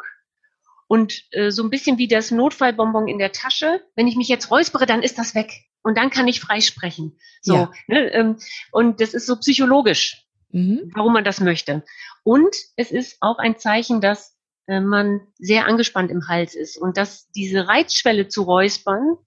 [0.88, 3.82] und äh, so ein bisschen wie das Notfallbonbon in der Tasche.
[3.95, 5.51] Wenn ich mich jetzt räuspere, dann ist das weg
[5.84, 7.17] und dann kann ich frei sprechen.
[7.41, 7.71] So, ja.
[7.88, 8.38] ne, ähm,
[8.71, 10.91] und das ist so psychologisch, mhm.
[10.95, 11.83] warum man das möchte.
[12.23, 14.37] Und es ist auch ein Zeichen, dass
[14.67, 19.17] äh, man sehr angespannt im Hals ist und dass diese Reizschwelle zu räuspern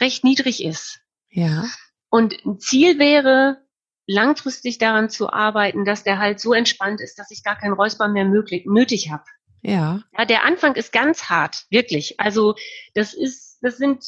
[0.00, 1.00] recht niedrig ist.
[1.30, 1.64] Ja.
[2.10, 3.62] Und ein Ziel wäre,
[4.06, 8.12] langfristig daran zu arbeiten, dass der Hals so entspannt ist, dass ich gar kein Räuspern
[8.12, 9.24] mehr möglich, nötig habe.
[9.62, 10.02] Ja.
[10.16, 12.20] Ja, der Anfang ist ganz hart, wirklich.
[12.20, 12.54] Also
[12.94, 14.04] das ist, das sind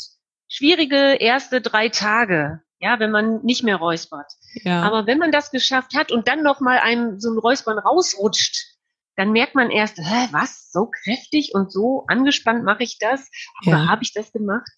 [0.48, 4.32] schwierige erste drei Tage, ja, wenn man nicht mehr räuspert.
[4.54, 4.82] Ja.
[4.82, 8.78] Aber wenn man das geschafft hat und dann noch mal einem so ein Räuspern rausrutscht,
[9.16, 13.28] dann merkt man erst, hä, was, so kräftig und so angespannt mache ich das?
[13.66, 13.88] Oder ja.
[13.88, 14.68] habe ich das gemacht?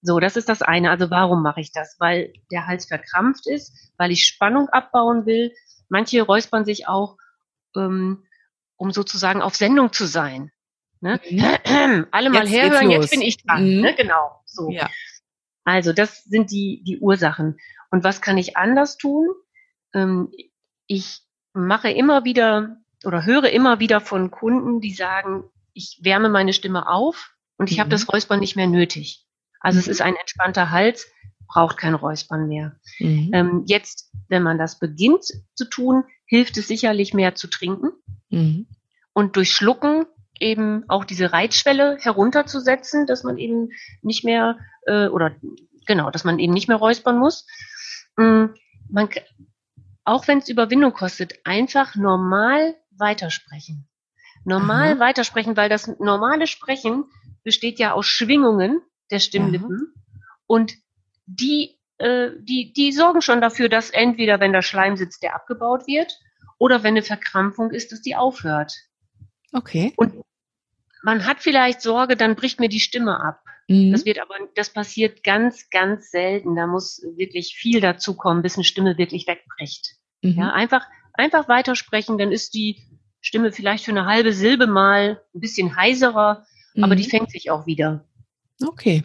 [0.00, 0.90] So, das ist das eine.
[0.90, 1.96] Also warum mache ich das?
[1.98, 5.52] Weil der Hals verkrampft ist, weil ich Spannung abbauen will.
[5.88, 7.16] Manche räuspern sich auch,
[7.76, 8.24] ähm,
[8.76, 10.50] um sozusagen auf Sendung zu sein.
[11.00, 11.20] Ne?
[11.30, 12.06] Mhm.
[12.12, 13.62] Alle mal jetzt herhören, jetzt bin ich dran.
[13.62, 13.80] Mhm.
[13.82, 13.94] Ne?
[13.94, 14.40] Genau.
[14.46, 14.70] So.
[14.70, 14.88] Ja.
[15.64, 17.58] Also das sind die, die Ursachen.
[17.90, 19.28] Und was kann ich anders tun?
[19.94, 20.30] Ähm,
[20.86, 21.20] ich
[21.52, 25.44] mache immer wieder oder höre immer wieder von Kunden, die sagen,
[25.74, 27.80] ich wärme meine Stimme auf und ich mhm.
[27.82, 29.26] habe das Räuspern nicht mehr nötig.
[29.60, 29.80] Also mhm.
[29.80, 31.06] es ist ein entspannter Hals,
[31.46, 32.76] braucht kein Räuspern mehr.
[32.98, 33.30] Mhm.
[33.32, 37.90] Ähm, jetzt, wenn man das beginnt zu tun, hilft es sicherlich mehr zu trinken
[38.30, 38.66] mhm.
[39.12, 40.06] und durch Schlucken
[40.40, 43.70] eben auch diese Reizschwelle herunterzusetzen, dass man eben
[44.02, 45.34] nicht mehr äh, oder
[45.86, 47.46] genau, dass man eben nicht mehr räuspern muss.
[48.18, 48.54] Ähm,
[48.88, 49.08] man,
[50.04, 53.88] auch wenn es Überwindung kostet, einfach normal weitersprechen.
[54.44, 54.98] Normal Aha.
[54.98, 57.04] weitersprechen, weil das normale Sprechen
[57.44, 59.92] besteht ja aus Schwingungen der Stimmlippen.
[59.94, 60.00] Ja.
[60.46, 60.74] Und
[61.26, 65.86] die, äh, die, die sorgen schon dafür, dass entweder, wenn der Schleim sitzt, der abgebaut
[65.86, 66.18] wird,
[66.58, 68.72] oder wenn eine Verkrampfung ist, dass die aufhört.
[69.52, 69.92] Okay.
[69.96, 70.14] Und
[71.02, 73.42] man hat vielleicht Sorge, dann bricht mir die Stimme ab.
[73.68, 73.92] Mhm.
[73.92, 76.56] Das wird aber, das passiert ganz, ganz selten.
[76.56, 79.96] Da muss wirklich viel dazu kommen, bis eine Stimme wirklich wegbricht.
[80.22, 80.38] Mhm.
[80.38, 80.84] Ja, einfach,
[81.14, 82.78] einfach weitersprechen, dann ist die
[83.20, 86.84] Stimme vielleicht für eine halbe Silbe mal ein bisschen heiserer, mhm.
[86.84, 88.04] aber die fängt sich auch wieder.
[88.64, 89.04] Okay.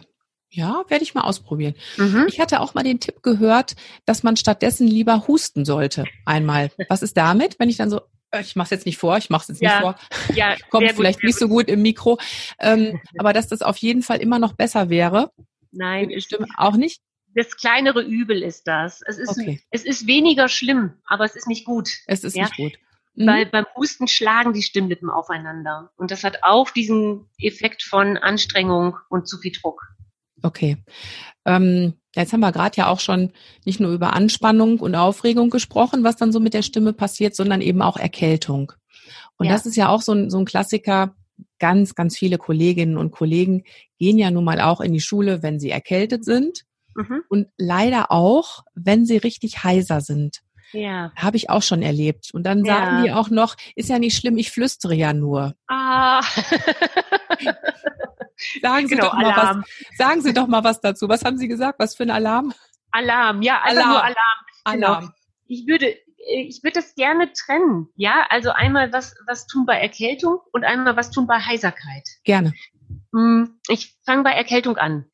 [0.50, 1.74] Ja, werde ich mal ausprobieren.
[1.98, 2.24] Mhm.
[2.28, 6.04] Ich hatte auch mal den Tipp gehört, dass man stattdessen lieber husten sollte.
[6.24, 6.70] Einmal.
[6.88, 8.00] Was ist damit, wenn ich dann so,
[8.40, 9.70] ich mache es jetzt nicht vor, ich mache es jetzt ja.
[9.70, 12.18] nicht vor, ja, kommt vielleicht gut, nicht so gut im Mikro,
[12.58, 15.32] ähm, aber dass das auf jeden Fall immer noch besser wäre.
[15.70, 17.00] Nein, die Stimme auch nicht.
[17.34, 19.02] Das kleinere Übel ist das.
[19.06, 19.60] Es ist, okay.
[19.70, 21.90] es ist weniger schlimm, aber es ist nicht gut.
[22.06, 22.44] Es ist ja?
[22.44, 22.78] nicht gut.
[23.14, 23.26] Mhm.
[23.26, 25.92] Weil beim Husten schlagen die Stimmlippen aufeinander.
[25.96, 29.82] Und das hat auch diesen Effekt von Anstrengung und zu viel Druck.
[30.42, 30.76] Okay.
[31.44, 33.32] Ähm, jetzt haben wir gerade ja auch schon
[33.64, 37.60] nicht nur über Anspannung und Aufregung gesprochen, was dann so mit der Stimme passiert, sondern
[37.60, 38.72] eben auch Erkältung.
[39.36, 39.52] Und ja.
[39.52, 41.14] das ist ja auch so ein, so ein Klassiker.
[41.60, 43.64] Ganz, ganz viele Kolleginnen und Kollegen
[43.98, 46.64] gehen ja nun mal auch in die Schule, wenn sie erkältet sind.
[46.94, 47.22] Mhm.
[47.28, 50.42] Und leider auch, wenn sie richtig heiser sind.
[50.72, 51.12] Ja.
[51.16, 52.30] Habe ich auch schon erlebt.
[52.32, 53.02] Und dann sagen ja.
[53.02, 55.54] die auch noch, ist ja nicht schlimm, ich flüstere ja nur.
[55.66, 56.22] Ah.
[58.62, 59.60] sagen Sie genau, doch mal Alarm.
[59.60, 59.96] was.
[59.96, 61.08] Sagen Sie doch mal was dazu.
[61.08, 61.78] Was haben Sie gesagt?
[61.78, 62.52] Was für ein Alarm?
[62.90, 63.90] Alarm, ja, also Alarm.
[63.90, 64.16] nur Alarm.
[64.72, 64.86] Genau.
[64.88, 65.12] Alarm.
[65.46, 65.94] Ich würde
[66.30, 67.88] ich würde das gerne trennen.
[67.96, 72.06] Ja, also einmal was, was tun bei Erkältung und einmal was tun bei Heiserkeit.
[72.24, 72.52] Gerne.
[73.14, 75.06] Hm, ich fange bei Erkältung an.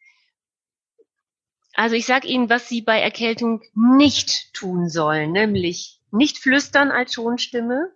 [1.75, 7.15] Also ich sage Ihnen, was Sie bei Erkältung nicht tun sollen, nämlich nicht flüstern als
[7.15, 7.91] Schonstimme,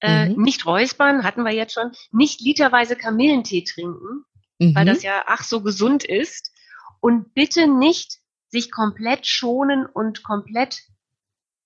[0.00, 0.42] äh, mhm.
[0.42, 4.24] nicht räuspern, hatten wir jetzt schon, nicht literweise Kamillentee trinken,
[4.58, 4.74] mhm.
[4.74, 6.52] weil das ja ach so gesund ist
[7.00, 10.82] und bitte nicht sich komplett schonen und komplett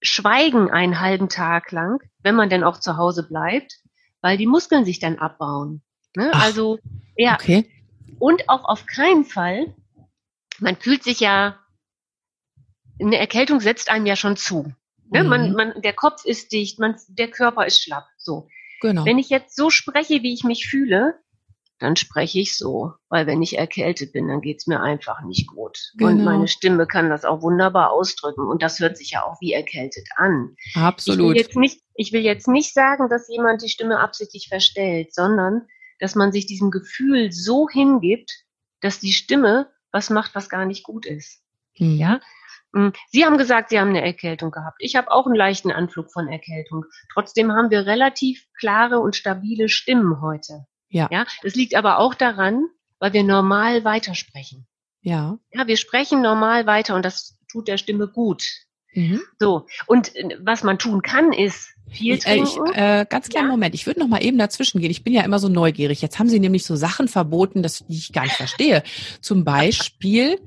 [0.00, 3.80] schweigen einen halben Tag lang, wenn man denn auch zu Hause bleibt,
[4.20, 5.82] weil die Muskeln sich dann abbauen.
[6.16, 6.30] Ne?
[6.32, 6.78] Ach, also
[7.16, 7.34] ja.
[7.34, 7.70] Okay.
[8.18, 9.74] Und auch auf keinen Fall
[10.60, 11.58] man fühlt sich ja,
[13.00, 14.72] eine Erkältung setzt einem ja schon zu.
[15.10, 15.22] Ne?
[15.22, 15.28] Mhm.
[15.28, 18.06] Man, man, der Kopf ist dicht, man, der Körper ist schlapp.
[18.18, 18.48] So.
[18.80, 19.04] Genau.
[19.04, 21.18] Wenn ich jetzt so spreche, wie ich mich fühle,
[21.78, 22.92] dann spreche ich so.
[23.08, 25.92] Weil wenn ich erkältet bin, dann geht's mir einfach nicht gut.
[25.96, 26.10] Genau.
[26.10, 28.46] Und meine Stimme kann das auch wunderbar ausdrücken.
[28.46, 30.56] Und das hört sich ja auch wie erkältet an.
[30.74, 31.18] Absolut.
[31.18, 35.14] Ich will jetzt nicht, ich will jetzt nicht sagen, dass jemand die Stimme absichtlich verstellt,
[35.14, 35.66] sondern
[35.98, 38.44] dass man sich diesem Gefühl so hingibt,
[38.80, 41.42] dass die Stimme was macht, was gar nicht gut ist.
[41.78, 41.96] Mhm.
[41.96, 42.20] Ja.
[42.72, 44.76] Mm, Sie haben gesagt, Sie haben eine Erkältung gehabt.
[44.80, 46.84] Ich habe auch einen leichten Anflug von Erkältung.
[47.12, 50.66] Trotzdem haben wir relativ klare und stabile Stimmen heute.
[50.88, 51.08] Ja.
[51.10, 51.24] Ja.
[51.42, 52.66] Das liegt aber auch daran,
[52.98, 54.66] weil wir normal weitersprechen.
[55.02, 55.38] Ja.
[55.52, 58.44] Ja, wir sprechen normal weiter und das tut der Stimme gut.
[58.94, 59.20] Mhm.
[59.38, 59.66] So.
[59.86, 62.66] Und äh, was man tun kann, ist, viel trinken?
[62.70, 63.52] Ich, äh, ganz kleinen ja.
[63.52, 63.74] Moment.
[63.74, 64.90] Ich würde noch mal eben dazwischen gehen.
[64.90, 66.02] Ich bin ja immer so neugierig.
[66.02, 68.82] Jetzt haben Sie nämlich so Sachen verboten, dass die ich gar nicht verstehe.
[69.20, 70.38] Zum Beispiel,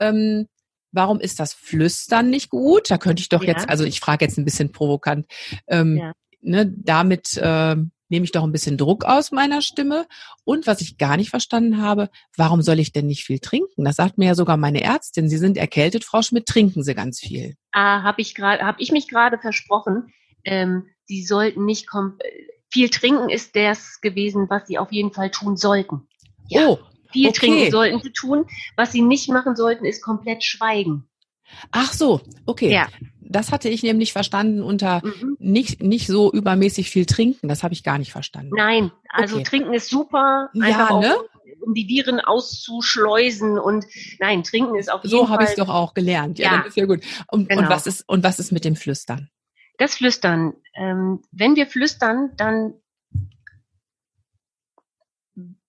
[0.00, 0.46] ähm,
[0.92, 2.90] warum ist das Flüstern nicht gut?
[2.90, 3.52] Da könnte ich doch ja.
[3.52, 5.26] jetzt, also ich frage jetzt ein bisschen provokant,
[5.66, 6.12] ähm, ja.
[6.40, 7.76] ne, damit äh,
[8.08, 10.06] nehme ich doch ein bisschen Druck aus meiner Stimme.
[10.44, 13.84] Und was ich gar nicht verstanden habe, warum soll ich denn nicht viel trinken?
[13.84, 15.28] Das sagt mir ja sogar meine Ärztin.
[15.28, 17.54] Sie sind erkältet, Frau Schmidt, trinken Sie ganz viel.
[17.72, 20.12] Ah, habe ich gerade, habe ich mich gerade versprochen
[20.44, 21.88] ähm, sie sollten nicht
[22.72, 26.08] viel trinken ist das gewesen, was sie auf jeden Fall tun sollten.
[26.48, 26.78] Ja, oh,
[27.12, 27.38] viel okay.
[27.38, 28.46] trinken sollten sie tun.
[28.76, 31.08] Was sie nicht machen sollten, ist komplett schweigen.
[31.70, 32.72] Ach so, okay.
[32.72, 32.88] Ja.
[33.20, 35.36] Das hatte ich nämlich verstanden unter mhm.
[35.40, 37.48] nicht, nicht so übermäßig viel trinken.
[37.48, 38.52] Das habe ich gar nicht verstanden.
[38.54, 39.44] Nein, also okay.
[39.44, 40.50] trinken ist super.
[40.54, 41.16] Ja, ne?
[41.64, 43.86] um die Viren auszuschleusen und
[44.20, 45.26] nein, trinken ist auf jeden so Fall.
[45.26, 46.38] So habe ich es doch auch gelernt.
[46.38, 46.58] Ja, ja.
[46.58, 47.02] das ist ja gut.
[47.28, 47.62] Und, genau.
[47.62, 49.30] und was ist und was ist mit dem Flüstern?
[49.78, 50.54] Das Flüstern.
[50.74, 52.74] Ähm, wenn wir flüstern, dann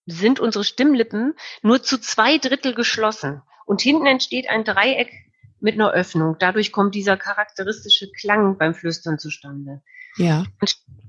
[0.06, 3.42] sind unsere Stimmlippen nur zu zwei Drittel geschlossen.
[3.66, 5.25] Und hinten entsteht ein Dreieck
[5.66, 6.38] mit einer Öffnung.
[6.40, 9.82] Dadurch kommt dieser charakteristische Klang beim Flüstern zustande.
[10.16, 10.46] Ja.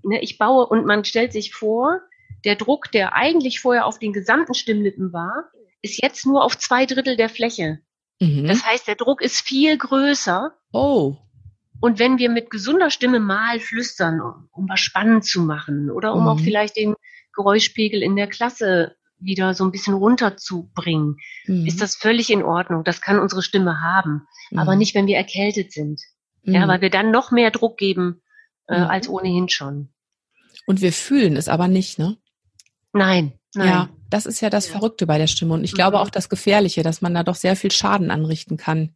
[0.02, 2.00] Ne, ich baue und man stellt sich vor,
[2.44, 5.50] der Druck, der eigentlich vorher auf den gesamten Stimmlippen war,
[5.82, 7.80] ist jetzt nur auf zwei Drittel der Fläche.
[8.18, 8.46] Mhm.
[8.46, 10.54] Das heißt, der Druck ist viel größer.
[10.72, 11.16] Oh.
[11.82, 16.14] Und wenn wir mit gesunder Stimme mal flüstern, um, um was spannend zu machen oder
[16.14, 16.28] um mhm.
[16.28, 16.94] auch vielleicht den
[17.34, 21.66] Geräuschpegel in der Klasse wieder so ein bisschen runterzubringen, mhm.
[21.66, 22.84] ist das völlig in Ordnung.
[22.84, 24.58] Das kann unsere Stimme haben, mhm.
[24.58, 26.00] aber nicht, wenn wir erkältet sind.
[26.42, 26.70] Ja, mhm.
[26.70, 28.22] weil wir dann noch mehr Druck geben
[28.68, 28.86] äh, mhm.
[28.86, 29.88] als ohnehin schon.
[30.66, 32.16] Und wir fühlen es aber nicht, ne?
[32.92, 33.68] Nein, nein.
[33.68, 34.72] Ja, das ist ja das ja.
[34.72, 35.54] Verrückte bei der Stimme.
[35.54, 36.02] Und ich glaube mhm.
[36.02, 38.94] auch das Gefährliche, dass man da doch sehr viel Schaden anrichten kann.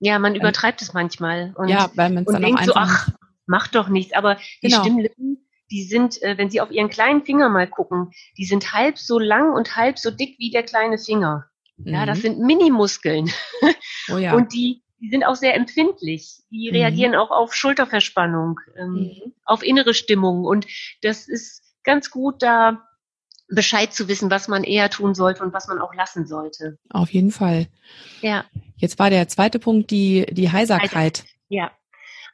[0.00, 1.52] Ja, man übertreibt es manchmal.
[1.56, 3.08] Und, ja, weil man denkt auch einfach so, ach,
[3.46, 4.12] macht doch nichts.
[4.14, 4.80] Aber die genau.
[4.80, 8.98] Stimmlippen, die sind, äh, wenn Sie auf Ihren kleinen Finger mal gucken, die sind halb
[8.98, 11.46] so lang und halb so dick wie der kleine Finger.
[11.76, 11.94] Mhm.
[11.94, 12.22] Ja, das mhm.
[12.22, 13.30] sind Minimuskeln.
[14.10, 14.34] Oh ja.
[14.34, 16.38] Und die, die sind auch sehr empfindlich.
[16.50, 16.76] Die mhm.
[16.76, 19.32] reagieren auch auf Schulterverspannung, ähm, mhm.
[19.44, 20.44] auf innere Stimmung.
[20.44, 20.66] Und
[21.02, 22.82] das ist ganz gut, da
[23.50, 26.78] Bescheid zu wissen, was man eher tun sollte und was man auch lassen sollte.
[26.90, 27.68] Auf jeden Fall.
[28.20, 28.44] Ja.
[28.76, 31.24] Jetzt war der zweite Punkt die, die Heiserkeit.
[31.48, 31.70] Ja.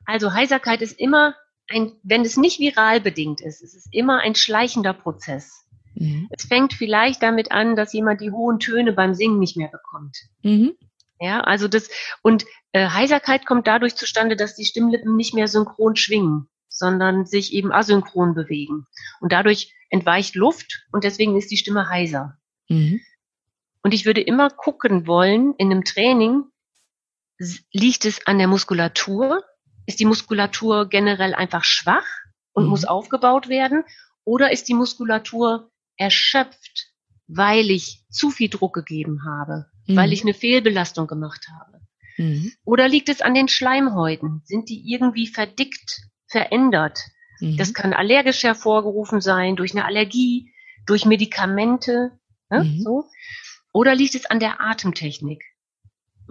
[0.06, 1.34] Also Heiserkeit ist immer
[1.68, 5.64] ein, wenn es nicht viral bedingt ist, es ist immer ein schleichender Prozess.
[5.94, 6.28] Mhm.
[6.30, 10.16] Es fängt vielleicht damit an, dass jemand die hohen Töne beim Singen nicht mehr bekommt.
[10.42, 10.76] Mhm.
[11.20, 11.88] Ja, also das,
[12.22, 17.52] und äh, Heiserkeit kommt dadurch zustande, dass die Stimmlippen nicht mehr synchron schwingen, sondern sich
[17.52, 18.86] eben asynchron bewegen.
[19.20, 22.36] Und dadurch entweicht Luft und deswegen ist die Stimme heiser.
[22.68, 23.00] Mhm.
[23.82, 26.44] Und ich würde immer gucken wollen in einem Training,
[27.72, 29.44] liegt es an der Muskulatur?
[29.86, 32.06] Ist die Muskulatur generell einfach schwach
[32.52, 32.70] und mhm.
[32.70, 33.84] muss aufgebaut werden?
[34.24, 36.92] Oder ist die Muskulatur erschöpft,
[37.26, 39.96] weil ich zu viel Druck gegeben habe, mhm.
[39.96, 41.80] weil ich eine Fehlbelastung gemacht habe?
[42.16, 42.52] Mhm.
[42.64, 44.42] Oder liegt es an den Schleimhäuten?
[44.44, 47.00] Sind die irgendwie verdickt, verändert?
[47.40, 47.56] Mhm.
[47.56, 50.52] Das kann allergisch hervorgerufen sein, durch eine Allergie,
[50.86, 52.12] durch Medikamente.
[52.50, 52.80] Ne, mhm.
[52.80, 53.04] so.
[53.72, 55.42] Oder liegt es an der Atemtechnik?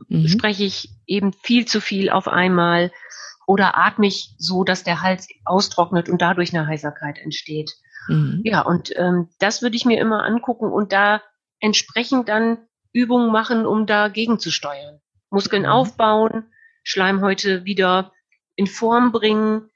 [0.07, 0.27] Mhm.
[0.27, 2.91] Spreche ich eben viel zu viel auf einmal?
[3.47, 7.71] Oder atme ich so, dass der Hals austrocknet und dadurch eine Heiserkeit entsteht.
[8.07, 8.41] Mhm.
[8.43, 11.21] Ja, und ähm, das würde ich mir immer angucken und da
[11.59, 12.57] entsprechend dann
[12.91, 14.99] Übungen machen, um dagegen zu steuern.
[15.29, 15.69] Muskeln mhm.
[15.69, 16.45] aufbauen,
[16.83, 18.11] Schleimhäute wieder
[18.55, 19.69] in Form bringen,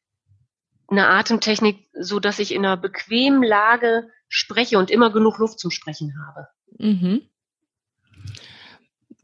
[0.88, 5.72] eine Atemtechnik, so dass ich in einer bequemen Lage spreche und immer genug Luft zum
[5.72, 6.48] Sprechen habe.
[6.78, 7.22] Mhm.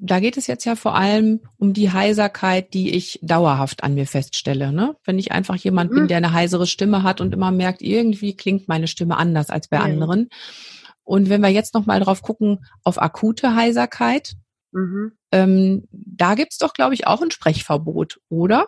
[0.05, 4.05] Da geht es jetzt ja vor allem um die Heiserkeit, die ich dauerhaft an mir
[4.05, 4.73] feststelle.
[4.73, 4.97] Ne?
[5.05, 5.95] Wenn ich einfach jemand mhm.
[5.95, 9.69] bin, der eine heisere Stimme hat und immer merkt, irgendwie klingt meine Stimme anders als
[9.69, 9.83] bei ja.
[9.83, 10.29] anderen.
[11.03, 14.35] Und wenn wir jetzt noch mal drauf gucken auf akute Heiserkeit,
[14.73, 15.13] mhm.
[15.31, 18.67] ähm, da gibt's doch, glaube ich, auch ein Sprechverbot, oder?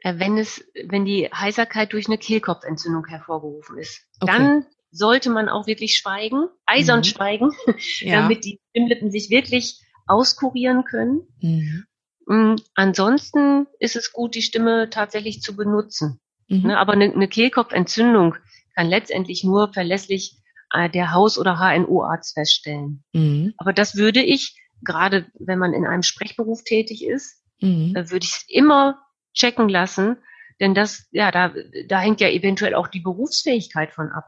[0.00, 4.32] Äh, wenn es, wenn die Heiserkeit durch eine Kehlkopfentzündung hervorgerufen ist, okay.
[4.32, 7.04] dann sollte man auch wirklich schweigen, eisern mhm.
[7.04, 7.50] schweigen,
[8.00, 8.20] ja.
[8.20, 11.22] damit die Stimmlippen sich wirklich auskurieren können.
[11.40, 11.84] Mhm.
[12.26, 16.20] Mm, ansonsten ist es gut, die Stimme tatsächlich zu benutzen.
[16.48, 16.68] Mhm.
[16.68, 18.36] Ne, aber eine, eine Kehlkopfentzündung
[18.74, 20.36] kann letztendlich nur verlässlich
[20.72, 23.04] äh, der Haus- oder HNO-Arzt feststellen.
[23.12, 23.54] Mhm.
[23.56, 27.94] Aber das würde ich, gerade wenn man in einem Sprechberuf tätig ist, mhm.
[27.94, 29.00] würde ich es immer
[29.34, 30.16] checken lassen,
[30.60, 31.52] denn das, ja, da,
[31.88, 34.24] da hängt ja eventuell auch die Berufsfähigkeit von ab.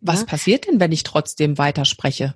[0.00, 0.26] Was ja?
[0.26, 2.34] passiert denn, wenn ich trotzdem weiterspreche?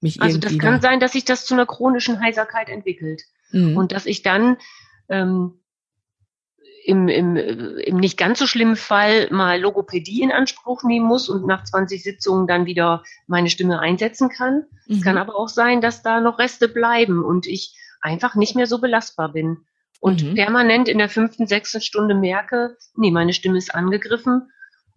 [0.00, 3.76] Mich also das kann sein, dass sich das zu einer chronischen Heiserkeit entwickelt mhm.
[3.76, 4.56] und dass ich dann
[5.08, 5.60] ähm,
[6.84, 11.46] im, im, im nicht ganz so schlimmen Fall mal Logopädie in Anspruch nehmen muss und
[11.46, 14.64] nach 20 Sitzungen dann wieder meine Stimme einsetzen kann.
[14.86, 14.96] Mhm.
[14.96, 18.66] Es kann aber auch sein, dass da noch Reste bleiben und ich einfach nicht mehr
[18.66, 19.58] so belastbar bin
[20.00, 20.34] und mhm.
[20.34, 24.50] permanent in der fünften, sechsten Stunde merke, nee, meine Stimme ist angegriffen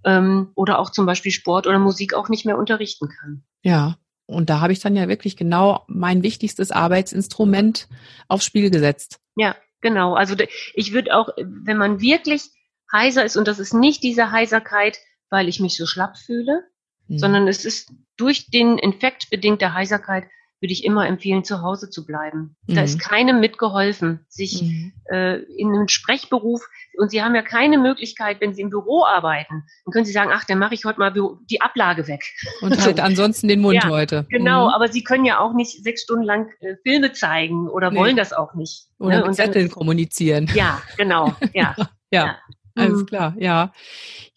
[0.05, 3.43] ähm, oder auch zum Beispiel Sport oder Musik auch nicht mehr unterrichten kann.
[3.63, 3.97] Ja,
[4.31, 7.87] und da habe ich dann ja wirklich genau mein wichtigstes Arbeitsinstrument
[8.27, 9.19] aufs Spiel gesetzt.
[9.35, 10.13] Ja, genau.
[10.13, 10.35] Also
[10.73, 12.43] ich würde auch, wenn man wirklich
[12.91, 14.97] heiser ist, und das ist nicht diese Heiserkeit,
[15.29, 16.63] weil ich mich so schlapp fühle,
[17.07, 17.17] mhm.
[17.17, 20.25] sondern es ist durch den Infekt bedingte Heiserkeit,
[20.59, 22.55] würde ich immer empfehlen, zu Hause zu bleiben.
[22.67, 22.75] Mhm.
[22.75, 24.93] Da ist keinem mitgeholfen, sich mhm.
[25.11, 26.61] äh, in einem Sprechberuf,
[26.97, 30.31] und Sie haben ja keine Möglichkeit, wenn Sie im Büro arbeiten, dann können Sie sagen,
[30.33, 31.13] ach, dann mache ich heute mal
[31.49, 32.23] die Ablage weg.
[32.61, 33.03] Und halt so.
[33.03, 34.25] ansonsten den Mund ja, heute.
[34.29, 34.73] Genau, mhm.
[34.73, 37.97] aber Sie können ja auch nicht sechs Stunden lang äh, Filme zeigen oder nee.
[37.97, 38.87] wollen das auch nicht.
[38.99, 39.25] Oder ne?
[39.25, 40.49] mit Zetteln kommunizieren.
[40.53, 41.75] Ja, genau, ja.
[42.11, 42.25] ja.
[42.25, 42.37] ja.
[42.75, 43.05] Alles mhm.
[43.05, 43.73] klar, ja.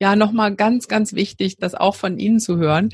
[0.01, 2.91] Ja, nochmal ganz, ganz wichtig, das auch von Ihnen zu hören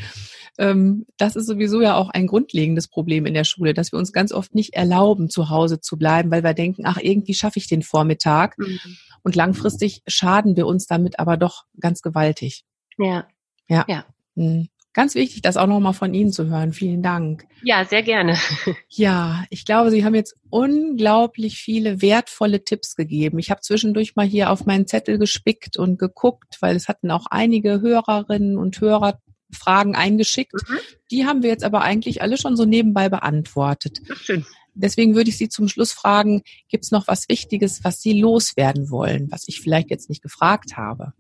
[0.59, 4.13] ähm, das ist sowieso ja auch ein grundlegendes Problem in der Schule, dass wir uns
[4.13, 7.69] ganz oft nicht erlauben, zu Hause zu bleiben, weil wir denken, ach, irgendwie schaffe ich
[7.69, 8.59] den Vormittag.
[8.59, 8.79] Mhm.
[9.23, 12.65] Und langfristig schaden wir uns damit aber doch ganz gewaltig.
[12.99, 13.27] Ja.
[13.69, 13.85] Ja.
[13.89, 14.05] ja.
[14.35, 14.69] Mhm.
[14.93, 16.73] Ganz wichtig, das auch nochmal von Ihnen zu hören.
[16.73, 17.47] Vielen Dank.
[17.63, 18.37] Ja, sehr gerne.
[18.89, 23.39] Ja, ich glaube, Sie haben jetzt unglaublich viele wertvolle Tipps gegeben.
[23.39, 27.27] Ich habe zwischendurch mal hier auf meinen Zettel gespickt und geguckt, weil es hatten auch
[27.31, 29.21] einige Hörerinnen und Hörer
[29.53, 30.53] Fragen eingeschickt.
[30.53, 30.79] Mhm.
[31.11, 34.01] Die haben wir jetzt aber eigentlich alle schon so nebenbei beantwortet.
[34.15, 34.47] Schön.
[34.75, 38.91] Deswegen würde ich Sie zum Schluss fragen, gibt es noch was Wichtiges, was Sie loswerden
[38.91, 41.13] wollen, was ich vielleicht jetzt nicht gefragt habe?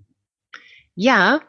[0.94, 1.40] Ja,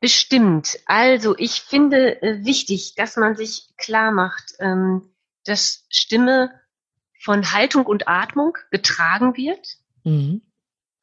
[0.00, 0.78] bestimmt.
[0.86, 5.10] Also ich finde äh, wichtig, dass man sich klar macht, ähm,
[5.44, 6.50] dass Stimme
[7.20, 10.42] von Haltung und Atmung getragen wird, mhm.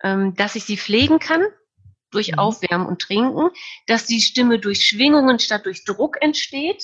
[0.02, 1.44] ähm, dass ich sie pflegen kann,
[2.12, 2.40] durch mhm.
[2.40, 3.50] Aufwärmen und Trinken,
[3.86, 6.84] dass die Stimme durch Schwingungen statt durch Druck entsteht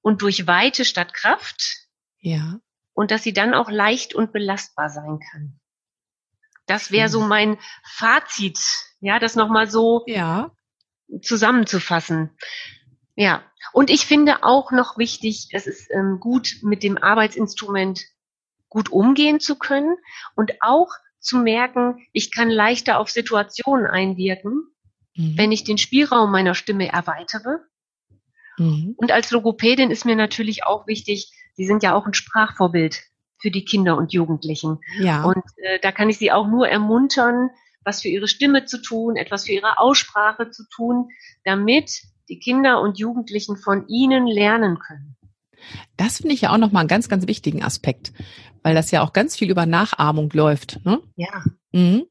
[0.00, 1.88] und durch Weite statt Kraft.
[2.18, 2.58] Ja.
[2.92, 5.60] Und dass sie dann auch leicht und belastbar sein kann.
[6.66, 8.58] Das wäre so mein Fazit,
[9.00, 10.50] ja, das nochmal so ja.
[11.20, 12.30] zusammenzufassen.
[13.16, 18.00] Ja, und ich finde auch noch wichtig, es ist ähm, gut, mit dem Arbeitsinstrument
[18.68, 19.96] gut umgehen zu können
[20.34, 20.88] und auch
[21.24, 24.68] zu merken, ich kann leichter auf Situationen einwirken,
[25.16, 25.36] mhm.
[25.36, 27.58] wenn ich den Spielraum meiner Stimme erweitere.
[28.58, 28.94] Mhm.
[28.96, 33.00] Und als Logopädin ist mir natürlich auch wichtig, Sie sind ja auch ein Sprachvorbild
[33.38, 34.80] für die Kinder und Jugendlichen.
[34.98, 35.22] Ja.
[35.24, 37.50] Und äh, da kann ich Sie auch nur ermuntern,
[37.84, 41.10] was für ihre Stimme zu tun, etwas für ihre Aussprache zu tun,
[41.44, 45.16] damit die Kinder und Jugendlichen von ihnen lernen können.
[45.96, 48.12] Das finde ich ja auch nochmal einen ganz, ganz wichtigen Aspekt,
[48.62, 50.84] weil das ja auch ganz viel über Nachahmung läuft.
[50.84, 51.00] Ne?
[51.16, 51.44] Ja.
[51.72, 52.04] Mhm.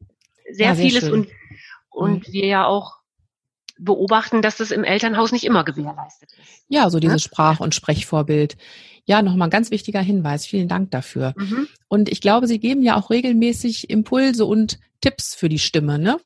[0.52, 1.14] Sehr, ja, sehr vieles schön.
[1.14, 1.28] und,
[1.90, 2.34] und mhm.
[2.34, 2.98] wir ja auch
[3.80, 6.66] beobachten, dass das im Elternhaus nicht immer gewährleistet ist.
[6.68, 7.30] Ja, so dieses ja?
[7.30, 8.56] Sprach- und Sprechvorbild.
[9.06, 10.46] Ja, nochmal ein ganz wichtiger Hinweis.
[10.46, 11.34] Vielen Dank dafür.
[11.36, 11.68] Mhm.
[11.88, 16.20] Und ich glaube, Sie geben ja auch regelmäßig Impulse und Tipps für die Stimme, ne?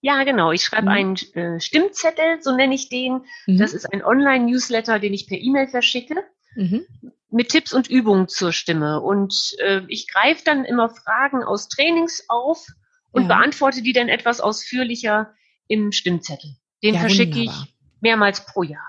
[0.00, 0.52] Ja, genau.
[0.52, 0.88] Ich schreibe mhm.
[0.88, 3.20] einen äh, Stimmzettel, so nenne ich den.
[3.46, 3.58] Mhm.
[3.58, 6.14] Das ist ein Online-Newsletter, den ich per E-Mail verschicke.
[6.58, 6.86] Mhm.
[7.30, 9.00] mit Tipps und Übungen zur Stimme.
[9.00, 12.66] Und äh, ich greife dann immer Fragen aus Trainings auf
[13.12, 13.28] und ja.
[13.28, 15.32] beantworte die dann etwas ausführlicher
[15.68, 16.56] im Stimmzettel.
[16.82, 17.52] Den ja, verschicke ich
[18.00, 18.86] mehrmals pro Jahr.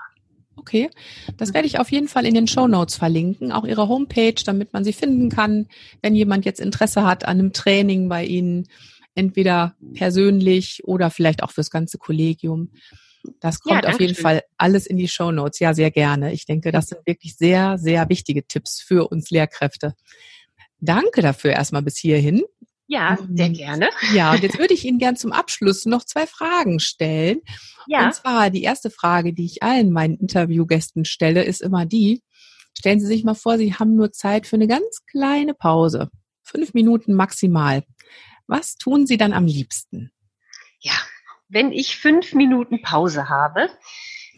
[0.56, 0.90] Okay,
[1.36, 4.72] das werde ich auf jeden Fall in den Show Notes verlinken, auch Ihre Homepage, damit
[4.72, 5.68] man sie finden kann,
[6.02, 8.68] wenn jemand jetzt Interesse hat an einem Training bei Ihnen,
[9.14, 12.72] entweder persönlich oder vielleicht auch fürs ganze Kollegium.
[13.40, 14.22] Das kommt ja, auf jeden schön.
[14.22, 15.58] Fall alles in die Show Notes.
[15.58, 16.32] Ja, sehr gerne.
[16.32, 19.94] Ich denke, das sind wirklich sehr, sehr wichtige Tipps für uns Lehrkräfte.
[20.80, 22.42] Danke dafür erstmal bis hierhin.
[22.86, 23.88] Ja, sehr gerne.
[24.14, 27.40] Ja, und jetzt würde ich Ihnen gern zum Abschluss noch zwei Fragen stellen.
[27.86, 28.06] Ja.
[28.06, 32.22] Und zwar die erste Frage, die ich allen meinen Interviewgästen stelle, ist immer die,
[32.76, 36.10] stellen Sie sich mal vor, Sie haben nur Zeit für eine ganz kleine Pause.
[36.42, 37.84] Fünf Minuten maximal.
[38.48, 40.10] Was tun Sie dann am liebsten?
[40.80, 40.98] Ja,
[41.50, 43.68] wenn ich fünf Minuten Pause habe,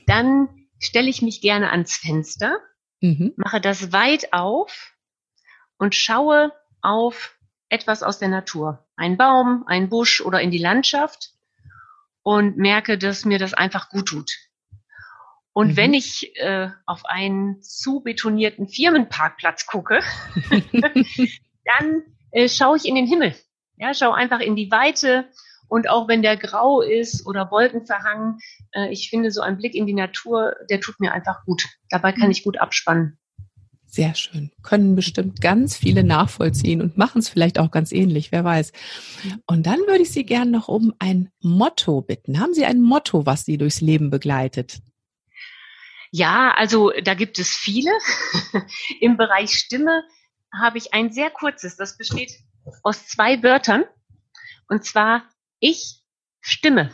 [0.07, 0.49] dann
[0.81, 2.59] stelle ich mich gerne ans Fenster,
[3.01, 3.35] mhm.
[3.37, 4.93] mache das weit auf
[5.79, 7.37] und schaue auf
[7.69, 8.85] etwas aus der Natur.
[8.97, 11.31] Ein Baum, ein Busch oder in die Landschaft
[12.23, 14.33] und merke, dass mir das einfach gut tut.
[15.53, 15.77] Und mhm.
[15.77, 20.01] wenn ich äh, auf einen zu betonierten Firmenparkplatz gucke,
[20.51, 23.35] dann äh, schaue ich in den Himmel.
[23.77, 25.29] Ja, schaue einfach in die Weite
[25.73, 28.37] und auch wenn der grau ist oder wolkenverhangen,
[28.73, 31.65] äh, ich finde so ein Blick in die Natur, der tut mir einfach gut.
[31.89, 32.33] Dabei kann mhm.
[32.33, 33.19] ich gut abspannen.
[33.87, 34.51] Sehr schön.
[34.63, 38.73] Können bestimmt ganz viele nachvollziehen und machen es vielleicht auch ganz ähnlich, wer weiß.
[39.47, 42.39] Und dann würde ich Sie gerne noch um ein Motto bitten.
[42.39, 44.81] Haben Sie ein Motto, was Sie durchs Leben begleitet?
[46.11, 47.93] Ja, also da gibt es viele.
[49.01, 50.03] Im Bereich Stimme
[50.55, 52.41] habe ich ein sehr kurzes, das besteht
[52.83, 53.85] aus zwei Wörtern.
[54.69, 55.25] Und zwar
[55.63, 56.03] ich
[56.41, 56.91] stimme.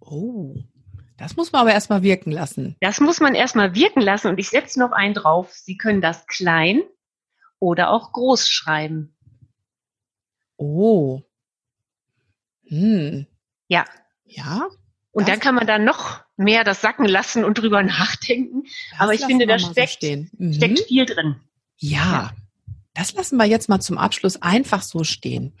[0.00, 0.56] Oh,
[1.16, 2.76] das muss man aber erstmal wirken lassen.
[2.80, 5.52] Das muss man erstmal wirken lassen und ich setze noch einen drauf.
[5.52, 6.82] Sie können das klein
[7.60, 9.16] oder auch groß schreiben.
[10.56, 11.22] Oh.
[12.66, 13.26] Hm.
[13.68, 13.84] Ja.
[14.24, 14.68] Ja.
[15.12, 18.64] Und dann kann man da noch mehr das sacken lassen und drüber nachdenken.
[18.90, 20.52] Das aber ich finde, da steckt, so mhm.
[20.52, 21.40] steckt viel drin.
[21.76, 21.98] Ja.
[21.98, 22.32] ja.
[22.94, 25.54] Das lassen wir jetzt mal zum Abschluss einfach so stehen.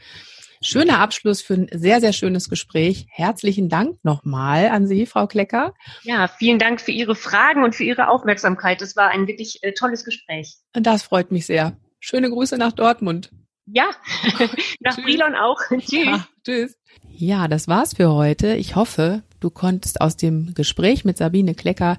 [0.60, 3.06] Schöner Abschluss für ein sehr, sehr schönes Gespräch.
[3.10, 5.74] Herzlichen Dank nochmal an Sie, Frau Klecker.
[6.02, 8.80] Ja, vielen Dank für Ihre Fragen und für Ihre Aufmerksamkeit.
[8.80, 10.56] Das war ein wirklich äh, tolles Gespräch.
[10.72, 11.76] Das freut mich sehr.
[12.00, 13.30] Schöne Grüße nach Dortmund.
[13.66, 13.90] Ja,
[14.80, 15.60] nach Brilon auch.
[15.70, 15.90] tschüss.
[15.92, 16.76] Ja, tschüss.
[17.10, 18.54] Ja, das war's für heute.
[18.54, 21.98] Ich hoffe, du konntest aus dem Gespräch mit Sabine Klecker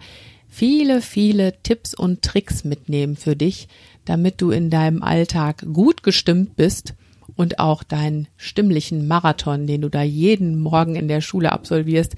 [0.50, 3.68] viele, viele Tipps und Tricks mitnehmen für dich,
[4.06, 6.96] damit du in deinem Alltag gut gestimmt bist
[7.40, 12.18] und auch deinen stimmlichen Marathon, den du da jeden Morgen in der Schule absolvierst,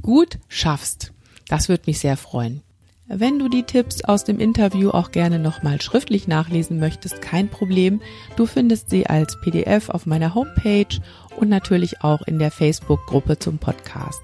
[0.00, 1.12] gut schaffst.
[1.48, 2.62] Das würde mich sehr freuen.
[3.08, 8.00] Wenn du die Tipps aus dem Interview auch gerne nochmal schriftlich nachlesen möchtest, kein Problem.
[8.36, 11.00] Du findest sie als PDF auf meiner Homepage
[11.36, 14.20] und natürlich auch in der Facebook-Gruppe zum Podcast.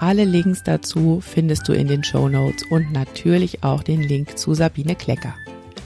[0.00, 4.52] Alle Links dazu findest du in den Show Notes und natürlich auch den Link zu
[4.52, 5.36] Sabine Klecker.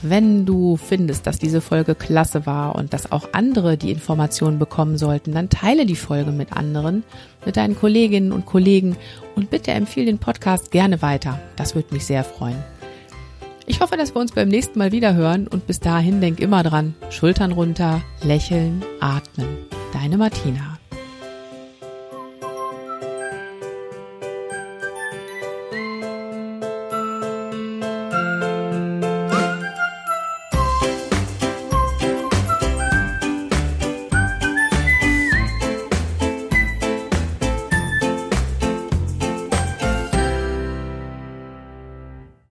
[0.03, 4.97] Wenn du findest, dass diese Folge klasse war und dass auch andere die Informationen bekommen
[4.97, 7.03] sollten, dann teile die Folge mit anderen,
[7.45, 8.97] mit deinen Kolleginnen und Kollegen
[9.35, 11.39] und bitte empfehle den Podcast gerne weiter.
[11.55, 12.57] Das würde mich sehr freuen.
[13.67, 16.63] Ich hoffe, dass wir uns beim nächsten Mal wieder hören und bis dahin denk immer
[16.63, 19.47] dran, Schultern runter, lächeln, atmen.
[19.93, 20.70] Deine Martina.